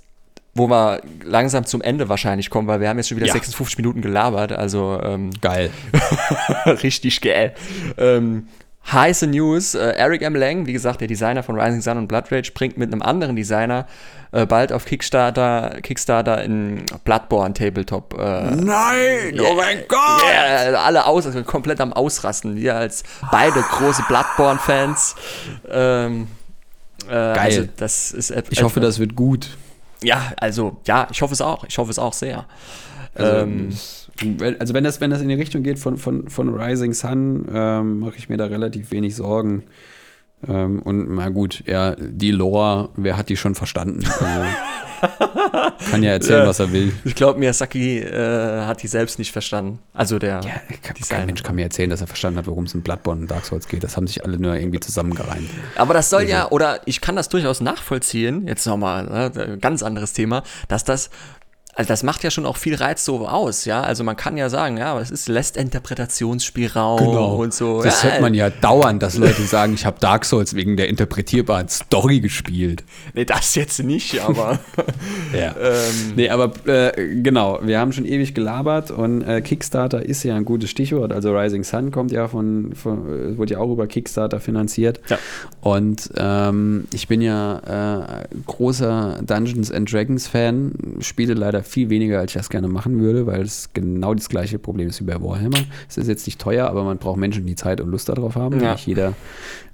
[0.53, 3.34] wo wir langsam zum Ende wahrscheinlich kommen, weil wir haben jetzt schon wieder Ja.
[3.34, 5.70] 56 Minuten gelabert, also ähm, Geil.
[6.84, 7.53] richtig geil.
[7.97, 8.47] Ähm,
[8.91, 10.36] heiße News, äh, Eric M.
[10.36, 13.36] Lang, wie gesagt, der Designer von Rising Sun und Blood Rage, bringt mit einem anderen
[13.36, 13.88] Designer
[14.32, 20.23] äh, bald auf Kickstarter, Kickstarter in Bloodborne Tabletop äh, Nein, oh mein Gott!
[20.34, 22.55] Ja, alle aus, also komplett am Ausrasten.
[22.55, 25.15] Wir als beide große Bloodborne-Fans.
[25.69, 26.27] Ähm,
[27.09, 29.57] äh, Also das ist Ich hoffe, das wird gut.
[30.03, 31.63] Ja, also, ja, ich hoffe es auch.
[31.65, 32.45] Ich hoffe es auch sehr.
[33.13, 33.77] Also, ähm,
[34.59, 37.99] also wenn, das, wenn das in die Richtung geht von, von, von Rising Sun, ähm,
[37.99, 39.64] mache ich mir da relativ wenig Sorgen.
[40.47, 44.03] Ähm, und na gut, ja, die Lore, wer hat die schon verstanden?
[45.01, 45.32] Also,
[45.89, 46.47] kann ja erzählen, Ja.
[46.47, 46.93] was er will.
[47.05, 49.80] ich glaube, Miyazaki äh, hat die selbst nicht verstanden.
[49.95, 51.26] Also der kein Designer.
[51.26, 53.68] Mensch kann mir erzählen, dass er verstanden hat, worum es in Bloodborne und Dark Souls
[53.68, 53.84] geht.
[53.84, 55.49] Das haben sich alle nur irgendwie zusammengereimt.
[55.76, 60.14] Aber das soll ja, oder ich kann das durchaus nachvollziehen, jetzt nochmal, ne, ganz anderes
[60.14, 61.09] Thema, dass das,
[61.74, 63.82] also das macht ja schon auch viel Reiz so aus, ja.
[63.82, 67.78] Also man kann ja sagen, ja, aber es ist, lässt Interpretationsspielraum und so.
[67.78, 67.84] Genau.
[67.84, 70.89] Das ja, hört man ja dauernd, dass Leute sagen, ich habe Dark Souls wegen der
[70.89, 72.84] interpretierbaren Story gespielt.
[73.13, 74.59] Nee, das jetzt nicht, aber.
[75.34, 75.55] Ja.
[75.61, 80.36] ähm, Nee, aber äh, genau, wir haben schon ewig gelabert und äh, Kickstarter ist ja
[80.36, 81.13] ein gutes Stichwort.
[81.13, 84.99] Also Rising Sun kommt ja von, von äh, wurde ja auch über Kickstarter finanziert.
[85.09, 85.17] Ja.
[85.61, 92.20] Und ähm, ich bin ja äh, großer Dungeons and Dragons Fan, spiele leider viel weniger,
[92.20, 95.22] als ich das gerne machen würde, weil es genau das gleiche Problem ist wie bei
[95.22, 95.59] Warhammer.
[95.89, 98.62] Es ist jetzt nicht teuer, aber man braucht Menschen, die Zeit und Lust darauf haben.
[98.62, 98.74] Ja.
[98.74, 99.14] Nicht jeder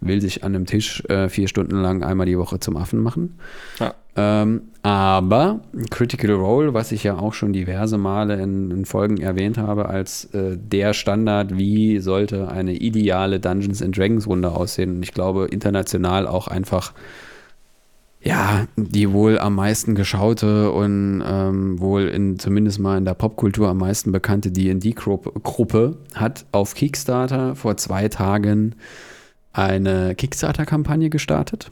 [0.01, 3.39] will sich an einem Tisch äh, vier Stunden lang einmal die Woche zum Affen machen.
[3.79, 3.93] ja.
[4.17, 5.59] Ähm, aber
[5.91, 10.25] Critical Role, was ich ja auch schon diverse Male in, in Folgen erwähnt habe, als
[10.33, 14.95] äh, der Standard, wie sollte eine ideale Dungeons and Dragons Runde aussehen.
[14.95, 16.93] Und ich glaube, international auch einfach,
[18.27, 23.69] ja, die wohl am meisten geschaute und ähm, wohl in, zumindest mal in der Popkultur
[23.69, 28.75] am meisten bekannte D&D-Gruppe hat auf Kickstarter vor zwei Tagen
[29.53, 31.71] eine Kickstarter-Kampagne gestartet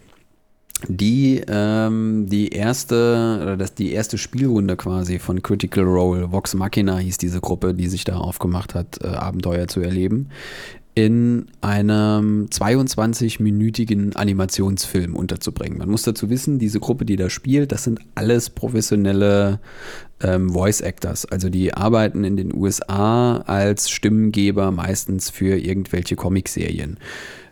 [0.87, 6.97] die ähm, die erste oder das die erste Spielrunde quasi von Critical Role Vox Machina
[6.97, 10.29] hieß diese Gruppe, die sich da aufgemacht hat, äh, Abenteuer zu erleben,
[10.95, 15.77] in einem 22-minütigen Animationsfilm unterzubringen.
[15.77, 19.59] Man muss dazu wissen, diese Gruppe, die da spielt, das sind alles professionelle
[20.21, 21.25] ähm, Voice Actors.
[21.25, 26.97] Also die arbeiten in den USA als Stimmengeber meistens für irgendwelche Comicserien.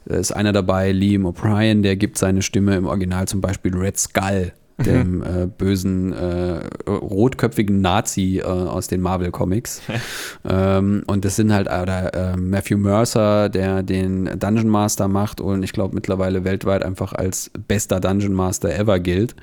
[0.06, 3.98] Da ist einer dabei, Liam O'Brien, der gibt seine Stimme im Original zum Beispiel Red
[3.98, 4.54] Skull,
[4.86, 9.82] dem äh, bösen, äh, rotköpfigen Nazi äh, aus den Marvel-Comics.
[10.50, 15.64] ähm, und das sind halt oder, äh, Matthew Mercer, der den Dungeon Master macht und
[15.64, 19.36] ich glaube mittlerweile weltweit einfach als bester Dungeon Master ever gilt.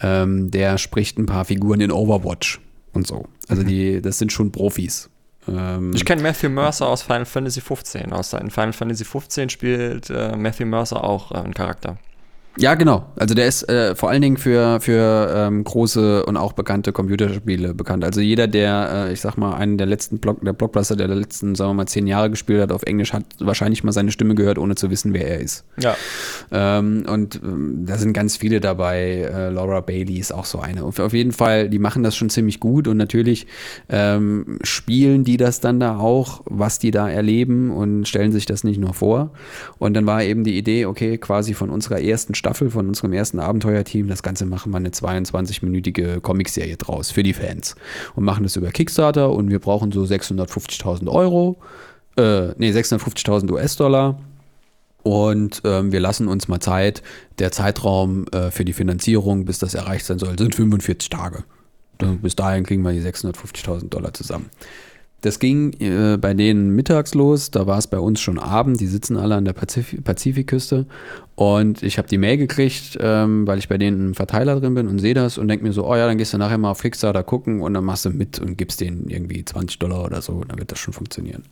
[0.00, 2.60] Ähm, der spricht ein paar Figuren in Overwatch
[2.92, 3.26] und so.
[3.48, 5.08] Also die, das sind schon Profis.
[5.48, 8.12] Ähm, Ich kenne Matthew Mercer aus Final Fantasy 15.
[8.12, 11.98] Aus in Final Fantasy 15 spielt äh, Matthew Mercer auch äh, einen Charakter.
[12.58, 13.04] Ja, genau.
[13.16, 17.74] Also der ist äh, vor allen Dingen für, für ähm, große und auch bekannte Computerspiele
[17.74, 18.02] bekannt.
[18.02, 21.54] Also jeder, der, äh, ich sag mal, einen der letzten Block, der Blockbuster der letzten,
[21.54, 24.58] sagen wir mal, zehn Jahre gespielt hat auf Englisch, hat wahrscheinlich mal seine Stimme gehört,
[24.58, 25.64] ohne zu wissen, wer er ist.
[25.78, 25.96] Ja.
[26.50, 29.30] Ähm, und ähm, da sind ganz viele dabei.
[29.32, 30.84] Äh, Laura Bailey ist auch so eine.
[30.84, 33.46] Und auf jeden Fall, die machen das schon ziemlich gut und natürlich
[33.90, 38.64] ähm, spielen die das dann da auch, was die da erleben und stellen sich das
[38.64, 39.30] nicht nur vor.
[39.78, 43.40] Und dann war eben die Idee, okay, quasi von unserer ersten Staffel von unserem ersten
[43.40, 44.08] Abenteuerteam.
[44.08, 47.76] Das Ganze machen wir eine 22-minütige Comicserie draus für die Fans
[48.14, 51.56] und machen das über Kickstarter und wir brauchen so 650.000 Euro,
[52.16, 54.18] äh, nee, 650.000 US-Dollar.
[55.02, 57.00] Und ähm, wir lassen uns mal Zeit.
[57.38, 61.44] Der Zeitraum äh, für die Finanzierung, bis das erreicht sein soll, sind 45 Tage.
[62.22, 64.50] Bis dahin kriegen wir die 650.000 Dollar zusammen.
[65.26, 68.86] Das ging äh, bei denen mittags los, da war es bei uns schon Abend, die
[68.86, 70.86] sitzen alle an der Pazif Pazifikküste
[71.34, 74.86] und ich habe die Mail gekriegt, ähm, weil ich bei denen im Verteiler drin bin
[74.86, 76.80] und sehe das und denke mir so, oh ja, dann gehst du nachher mal auf
[76.80, 80.44] Kickstarter gucken und dann machst du mit und gibst denen irgendwie 20 Dollar oder so,
[80.44, 81.42] dann wird das schon funktionieren.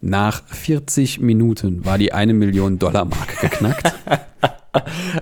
[0.00, 3.94] Nach 40 Minuten war die eine Million Dollar Marke geknackt.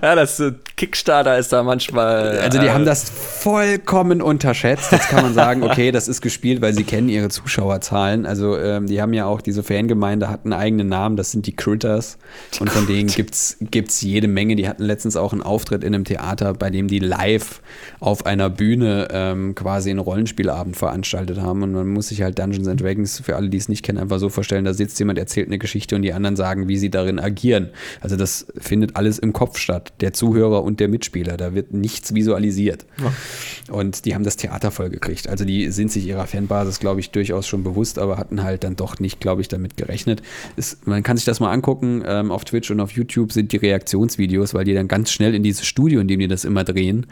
[0.01, 2.37] ja, das äh, Kickstarter ist da manchmal.
[2.39, 4.91] Also die äh, haben das vollkommen unterschätzt.
[4.91, 8.25] Jetzt kann man sagen, okay, das ist gespielt, weil sie kennen ihre Zuschauerzahlen.
[8.25, 11.55] Also ähm, die haben ja auch, diese Fangemeinde hat einen eigenen Namen, das sind die
[11.55, 12.17] Critters.
[12.59, 14.55] Und von denen gibt's gibt's jede Menge.
[14.55, 17.61] Die hatten letztens auch einen Auftritt in einem Theater, bei dem die live
[17.99, 21.63] auf einer Bühne ähm, quasi einen Rollenspielabend veranstaltet haben.
[21.63, 24.19] Und man muss sich halt Dungeons and Dragons, für alle, die es nicht kennen, einfach
[24.19, 27.19] so vorstellen, da sitzt jemand, erzählt eine Geschichte und die anderen sagen, wie sie darin
[27.19, 27.69] agieren.
[28.01, 31.37] Also das findet alles im Kopf Kopf statt, der Zuhörer und der Mitspieler.
[31.37, 32.87] Da wird nichts visualisiert.
[32.99, 33.13] Ja.
[33.71, 35.29] Und die haben das Theater vollgekriegt.
[35.29, 38.75] Also die sind sich ihrer Fanbasis, glaube ich, durchaus schon bewusst, aber hatten halt dann
[38.75, 40.23] doch nicht, glaube ich, damit gerechnet.
[40.57, 42.03] Es, man kann sich das mal angucken.
[42.07, 45.43] Ähm, auf Twitch und auf YouTube sind die Reaktionsvideos, weil die dann ganz schnell in
[45.43, 47.05] dieses Studio, in dem die das immer drehen,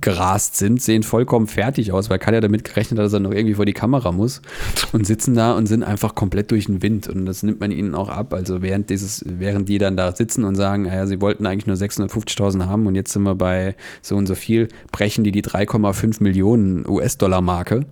[0.00, 3.54] gerast sind, sehen vollkommen fertig aus, weil keiner damit gerechnet hat, dass er noch irgendwie
[3.54, 4.42] vor die Kamera muss
[4.92, 7.08] und sitzen da und sind einfach komplett durch den Wind.
[7.08, 8.32] Und das nimmt man ihnen auch ab.
[8.32, 11.76] Also während dieses, während die dann da sitzen und sagen, naja, sie wollten eigentlich nur
[11.76, 16.22] 650.000 haben und jetzt sind wir bei so und so viel, brechen die die 3,5
[16.22, 17.86] Millionen US-Dollar-Marke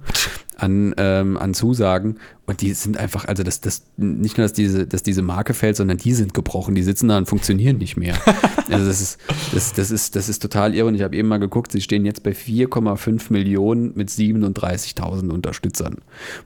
[0.58, 4.86] an, ähm, an Zusagen und die sind einfach, also das, das, nicht nur, dass diese,
[4.86, 8.16] dass diese Marke fällt, sondern die sind gebrochen, die sitzen da und funktionieren nicht mehr.
[8.68, 9.18] also das ist,
[9.52, 10.88] das, das ist, das ist total irre.
[10.88, 15.98] Und ich habe eben mal geguckt, sie stehen jetzt bei 4,5 Millionen mit 37.000 Unterstützern.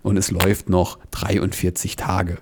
[0.03, 2.37] Und es läuft noch 43 Tage.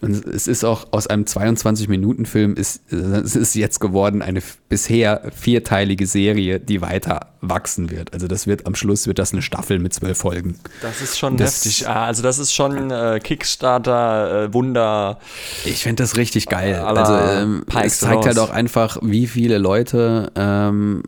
[0.00, 4.42] Und es ist auch aus einem 22-Minuten-Film ist, es ist jetzt geworden eine
[4.74, 8.12] bisher vierteilige Serie, die weiter wachsen wird.
[8.12, 10.58] Also das wird am Schluss wird das eine Staffel mit zwölf Folgen.
[10.82, 11.86] Das ist schon das, heftig.
[11.86, 15.20] Ah, also das ist schon äh, Kickstarter, äh, Wunder.
[15.64, 16.74] Ich finde das richtig geil.
[16.74, 21.04] Also ähm, es zeigt halt auch einfach, wie viele Leute ähm,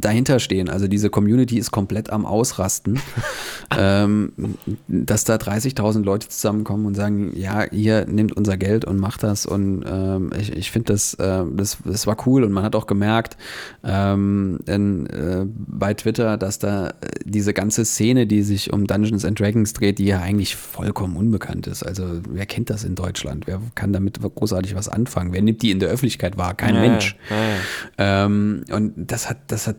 [0.00, 0.68] dahinter stehen.
[0.68, 3.00] Also diese Community ist komplett am Ausrasten,
[3.78, 4.32] ähm,
[4.86, 9.46] dass da 30.000 Leute zusammenkommen und sagen, ja, ihr nehmt unser Geld und macht das.
[9.46, 12.86] Und ähm, ich, ich finde, das, äh, das, das war cool und man hat auch
[12.86, 13.36] gemerkt
[13.84, 16.94] ähm, in, äh, bei Twitter, dass da
[17.24, 21.66] diese ganze Szene, die sich um Dungeons and Dragons dreht, die ja eigentlich vollkommen unbekannt
[21.66, 21.82] ist.
[21.82, 23.46] Also wer kennt das in Deutschland?
[23.46, 25.32] Wer kann damit großartig was anfangen?
[25.32, 26.54] Wer nimmt die in der Öffentlichkeit wahr?
[26.54, 27.16] Kein ja, Mensch.
[27.30, 28.24] Ja.
[28.24, 29.76] Ähm, und das hat, das hat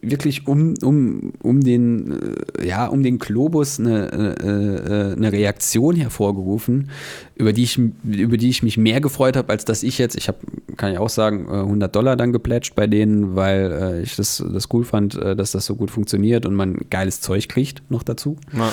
[0.00, 5.96] wirklich um, um, um den, äh, ja, um den Globus eine, äh, äh, eine Reaktion
[5.96, 6.90] hervorgerufen,
[7.36, 10.28] über die ich, über die ich mich mehr gefreut habe, als dass ich jetzt, ich
[10.28, 10.38] habe,
[10.76, 14.84] kann ich auch sagen, 100 Dollar dann geplätscht bei denen, weil ich das, das cool
[14.84, 18.36] fand, dass das so gut funktioniert und man geiles Zeug kriegt noch dazu.
[18.56, 18.72] Ja.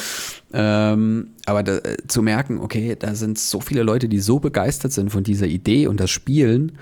[0.52, 5.10] Ähm, aber da, zu merken, okay, da sind so viele Leute, die so begeistert sind
[5.10, 6.74] von dieser Idee und das Spielen,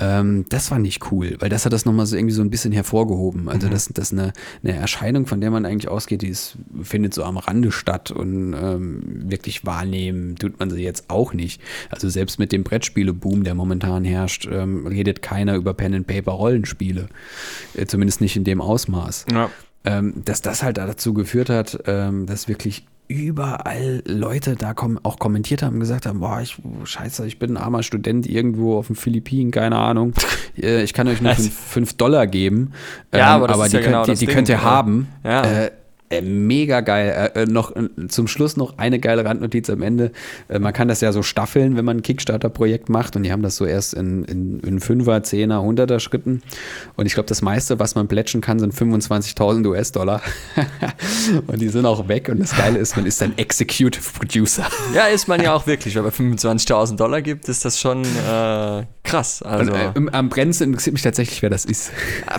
[0.00, 2.72] ähm, das fand ich cool, weil das hat das nochmal so irgendwie so ein bisschen
[2.72, 3.48] hervorgehoben.
[3.48, 3.70] Also mhm.
[3.70, 4.32] das, das ist eine,
[4.64, 8.54] eine Erscheinung, von der man eigentlich ausgeht, die ist, findet so am Rande statt und
[8.54, 11.60] ähm, wirklich wahrnehmen tut man sie jetzt auch nicht.
[11.90, 17.08] Also selbst mit dem Brettspiele-Boom, der momentan herrscht, ähm, redet keiner über Pen-and-Paper-Rollenspiele.
[17.74, 19.26] Äh, zumindest nicht in dem Ausmaß.
[19.30, 19.50] Ja.
[19.84, 25.18] Ähm, dass das halt dazu geführt hat, ähm, dass wirklich überall Leute da kom auch
[25.18, 28.96] kommentiert haben, gesagt haben, boah, ich, scheiße, ich bin ein armer Student irgendwo auf den
[28.96, 30.14] Philippinen, keine Ahnung.
[30.60, 32.72] Äh, ich kann euch nur 5 Dollar geben.
[33.14, 35.08] Ja, ähm, aber, aber die, ja könnt, genau die, die könnt ihr haben.
[35.24, 35.42] Ja.
[35.42, 35.70] Äh, äh,
[36.22, 37.30] mega geil.
[37.34, 40.12] Äh, äh, noch äh, zum Schluss noch eine geile Randnotiz am Ende.
[40.48, 43.16] Äh, man kann das ja so staffeln, wenn man ein Kickstarter-Projekt macht.
[43.16, 46.42] Und die haben das so erst in, in, in 5er, 10er, 100er Schritten.
[46.96, 50.20] Und ich glaube, das meiste, was man plätschen kann, sind 25.000 US-Dollar.
[51.46, 52.28] und die sind auch weg.
[52.28, 54.66] Und das Geile ist, man ist ein Executive Producer.
[54.94, 55.94] ja, ist man ja auch wirklich.
[55.94, 59.42] Wenn man 25.000 Dollar gibt, ist das schon äh, krass.
[59.42, 59.72] Also.
[59.72, 61.92] Und, äh, am brennendsten interessiert mich tatsächlich, wer das ist.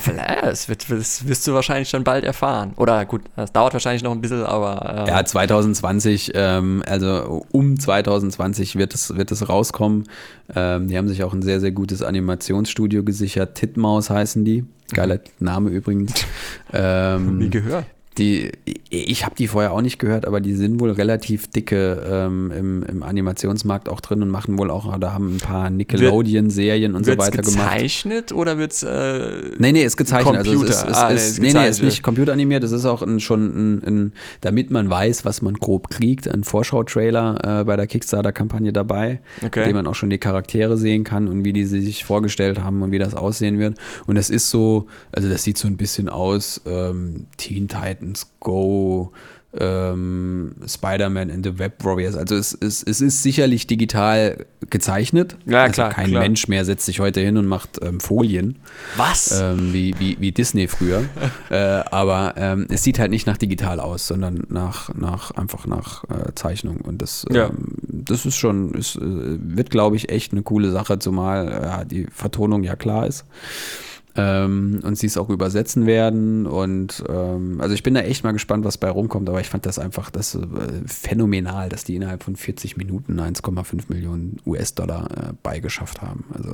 [0.07, 2.73] Ja, das, wird, das wirst du wahrscheinlich schon bald erfahren.
[2.77, 5.05] Oder gut, das dauert wahrscheinlich noch ein bisschen, aber.
[5.07, 10.05] Äh ja, 2020, ähm, also um 2020 wird es, wird es rauskommen.
[10.55, 13.55] Ähm, die haben sich auch ein sehr, sehr gutes Animationsstudio gesichert.
[13.55, 14.65] Titmaus heißen die.
[14.93, 16.13] Geiler Name übrigens.
[16.73, 17.85] Ähm, Wie gehört.
[18.17, 18.51] Die,
[18.89, 22.83] ich habe die vorher auch nicht gehört, aber die sind wohl relativ dicke ähm, im,
[22.83, 27.11] im Animationsmarkt auch drin und machen wohl auch, da haben ein paar Nickelodeon-Serien und so
[27.17, 27.45] weiter gemacht.
[27.45, 30.35] gezeichnet oder wird's äh, Nee, nee, ist gezeichnet.
[30.45, 30.59] Computer?
[30.59, 31.85] Also es ist, es Ah, nee, ist, nee, nee, ist gezeichnet.
[31.85, 32.63] nicht computeranimiert.
[32.65, 36.43] Es ist auch ein, schon ein, ein, damit man weiß, was man grob kriegt, ein
[36.43, 39.61] Vorschau-Trailer äh, bei der Kickstarter-Kampagne dabei, Okay.
[39.61, 42.61] in dem man auch schon die Charaktere sehen kann und wie die sie sich vorgestellt
[42.61, 43.77] haben und wie das aussehen wird.
[44.05, 48.00] Und es ist so, also das sieht so ein bisschen aus, ähm, Teen Titans
[48.39, 49.11] Go,
[49.53, 52.15] ähm, Spider-Man and the Web Warriors.
[52.15, 55.35] Also es, es, es ist sicherlich digital gezeichnet.
[55.45, 56.21] Ja, also klar, Kein klar.
[56.21, 58.59] Mensch mehr setzt sich heute hin und macht ähm, Folien
[58.95, 59.41] was?
[59.41, 61.03] ähm, wie, wie, wie Disney früher.
[61.49, 66.05] äh, aber ähm, es sieht halt nicht nach digital aus, sondern nach, nach einfach nach
[66.05, 66.77] äh, Zeichnung.
[66.77, 67.51] Und das, ähm, Ja.
[67.89, 72.07] das ist schon, ist, äh, wird, glaube ich, echt eine coole Sache, zumal äh, die
[72.09, 73.25] Vertonung ja klar ist.
[74.15, 76.45] Ähm, und sie es auch übersetzen werden.
[76.45, 79.65] Und ähm, also ich bin da echt mal gespannt, was bei rumkommt, aber ich fand
[79.65, 80.39] das einfach das äh,
[80.85, 86.25] phänomenal, dass die innerhalb von 40 Minuten 1,5 Millionen US-Dollar äh, beigeschafft haben.
[86.33, 86.51] Also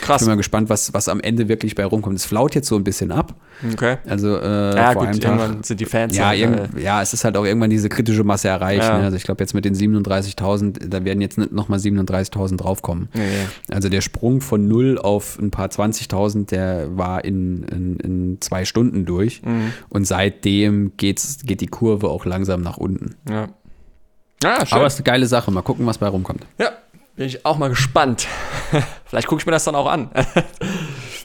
[0.00, 0.22] Krass.
[0.22, 2.16] ich bin mal gespannt, was, was am Ende wirklich bei rumkommt.
[2.16, 3.34] Es flaut jetzt so ein bisschen ab.
[3.72, 3.96] Okay.
[4.06, 5.66] Also äh, Ja, vor gut, einem irgendwann Tag.
[5.66, 8.48] sind die Fans Ja, halt, irgend, ja, es ist halt auch irgendwann diese kritische Masse
[8.48, 8.84] erreicht.
[8.84, 8.98] Ja.
[8.98, 9.04] Ne?
[9.04, 13.08] Also ich glaube jetzt mit den 37.000, da werden jetzt nochmal 37.000 draufkommen.
[13.14, 13.22] Nee.
[13.70, 18.64] Also der Sprung von 0 auf ein paar 20.000, der war in, in, in zwei
[18.64, 19.42] Stunden durch.
[19.42, 19.72] Mhm.
[19.88, 23.16] Und seitdem geht's, geht die Kurve auch langsam nach unten.
[23.28, 23.48] Ja.
[24.44, 24.76] Ah, schön.
[24.78, 25.50] Aber es ist eine geile Sache.
[25.50, 26.46] Mal gucken, was bei rumkommt.
[26.58, 26.70] ja,
[27.16, 28.28] bin ich auch mal gespannt.
[29.06, 30.10] Vielleicht gucke ich mir das dann auch an.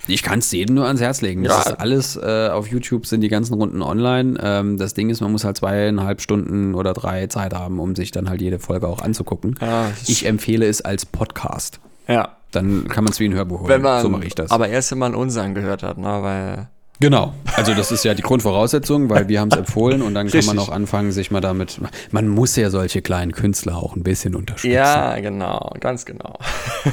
[0.08, 1.44] Ich kann es jedem nur ans Herz legen.
[1.44, 1.72] Das Ja.
[1.72, 4.38] ist alles äh, auf YouTube, sind die ganzen Runden online.
[4.40, 8.12] Ähm, das Ding ist, man muss halt zweieinhalb Stunden oder drei Zeit haben, um sich
[8.12, 9.56] dann halt jede Folge auch anzugucken.
[9.60, 11.80] Ja, ich empfehle es als Podcast.
[12.08, 12.38] ja.
[12.56, 13.70] Dann kann man es wie ein Hörbuch hören.
[13.70, 14.52] Wenn man, so mache ich das.
[14.52, 16.24] Aber erst, wenn man uns angehört hat, ne?
[16.24, 16.68] weil
[17.00, 17.34] genau.
[17.56, 20.58] Also das ist ja die Grundvoraussetzung, weil wir haben es empfohlen und dann kann man
[20.58, 20.70] Richtig.
[20.70, 21.80] auch anfangen, sich mal damit.
[22.12, 24.74] Man muss ja solche kleinen Künstler auch ein bisschen unterstützen.
[24.74, 26.40] Ja, genau, ganz genau.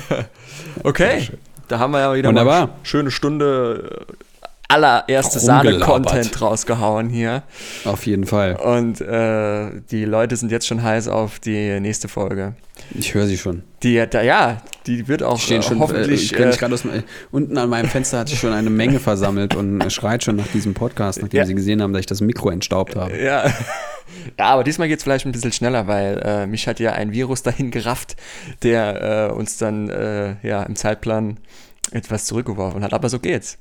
[0.85, 1.29] okay,
[1.69, 2.63] da haben wir ja wieder Wunderbar.
[2.63, 4.15] eine schöne Stunde äh,
[4.73, 5.39] allererste.
[5.41, 7.43] Sahne-Content rausgehauen hier.
[7.85, 8.57] Auf jeden Fall.
[8.57, 12.55] Und äh, die Leute sind jetzt schon heiß auf die nächste Folge.
[12.95, 13.63] Ich höre sie schon.
[13.83, 16.33] Die, da, ja, die wird auch stehen äh, schon, hoffentlich.
[16.33, 16.85] äh, kann Äh, ich gerade aus,
[17.31, 20.75] unten an meinem Fenster hat sich schon eine Menge versammelt und schreit schon nach diesem
[20.75, 21.47] Podcast, nachdem Ja.
[21.47, 23.17] sie gesehen haben, dass ich das Mikro entstaubt habe.
[23.17, 23.45] ja.
[24.39, 27.13] ja, aber diesmal geht es vielleicht ein bisschen schneller, weil äh, mich hat ja ein
[27.13, 28.17] Virus dahin gerafft,
[28.63, 31.39] der äh, uns dann äh, ja, im Zeitplan
[31.93, 32.93] etwas zurückgeworfen hat.
[32.95, 33.59] Aber so geht's.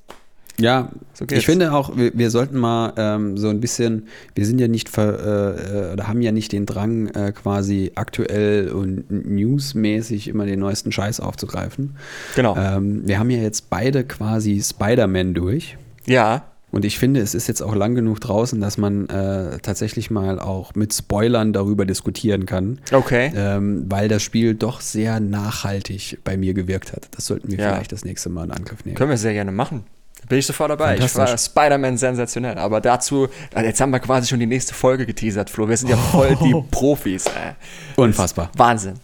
[0.59, 4.59] Ja, So ich finde auch, wir, wir sollten mal ähm, so ein bisschen, wir sind
[4.59, 9.09] ja nicht, ver, äh, äh, oder haben ja nicht den Drang, äh, quasi aktuell und
[9.09, 11.95] newsmäßig immer den neuesten Scheiß aufzugreifen.
[12.35, 12.55] Genau.
[12.57, 15.77] Ähm, wir haben ja jetzt beide quasi Spider-Man durch.
[16.05, 20.09] ja, Und ich finde, es ist jetzt auch lang genug draußen, dass man äh, tatsächlich
[20.09, 22.79] mal auch mit Spoilern darüber diskutieren kann.
[22.93, 23.31] okay.
[23.35, 27.09] ähm, weil das Spiel doch sehr nachhaltig bei mir gewirkt hat.
[27.15, 27.73] Das sollten wir Ja.
[27.73, 28.95] vielleicht das nächste Mal in Angriff nehmen.
[28.95, 29.83] Können wir sehr gerne machen.
[30.29, 30.97] Bin ich sofort dabei.
[30.97, 31.37] Ich war.
[31.37, 32.57] Spider-Man sensationell.
[32.57, 35.67] Aber dazu, äh, jetzt haben wir quasi schon die nächste Folge geteasert, Flo.
[35.67, 37.25] Wir sind ja voll die Profis.
[37.25, 37.53] Ey.
[37.95, 38.49] Unfassbar.
[38.55, 38.95] Wahnsinn.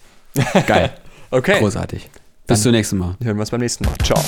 [0.65, 0.91] Geil.
[1.29, 1.59] Okay.
[1.59, 2.09] Großartig.
[2.47, 3.17] Bis zum nächsten Mal.
[3.21, 3.93] Hören wir uns beim nächsten Mal.
[4.01, 4.23] Ciao.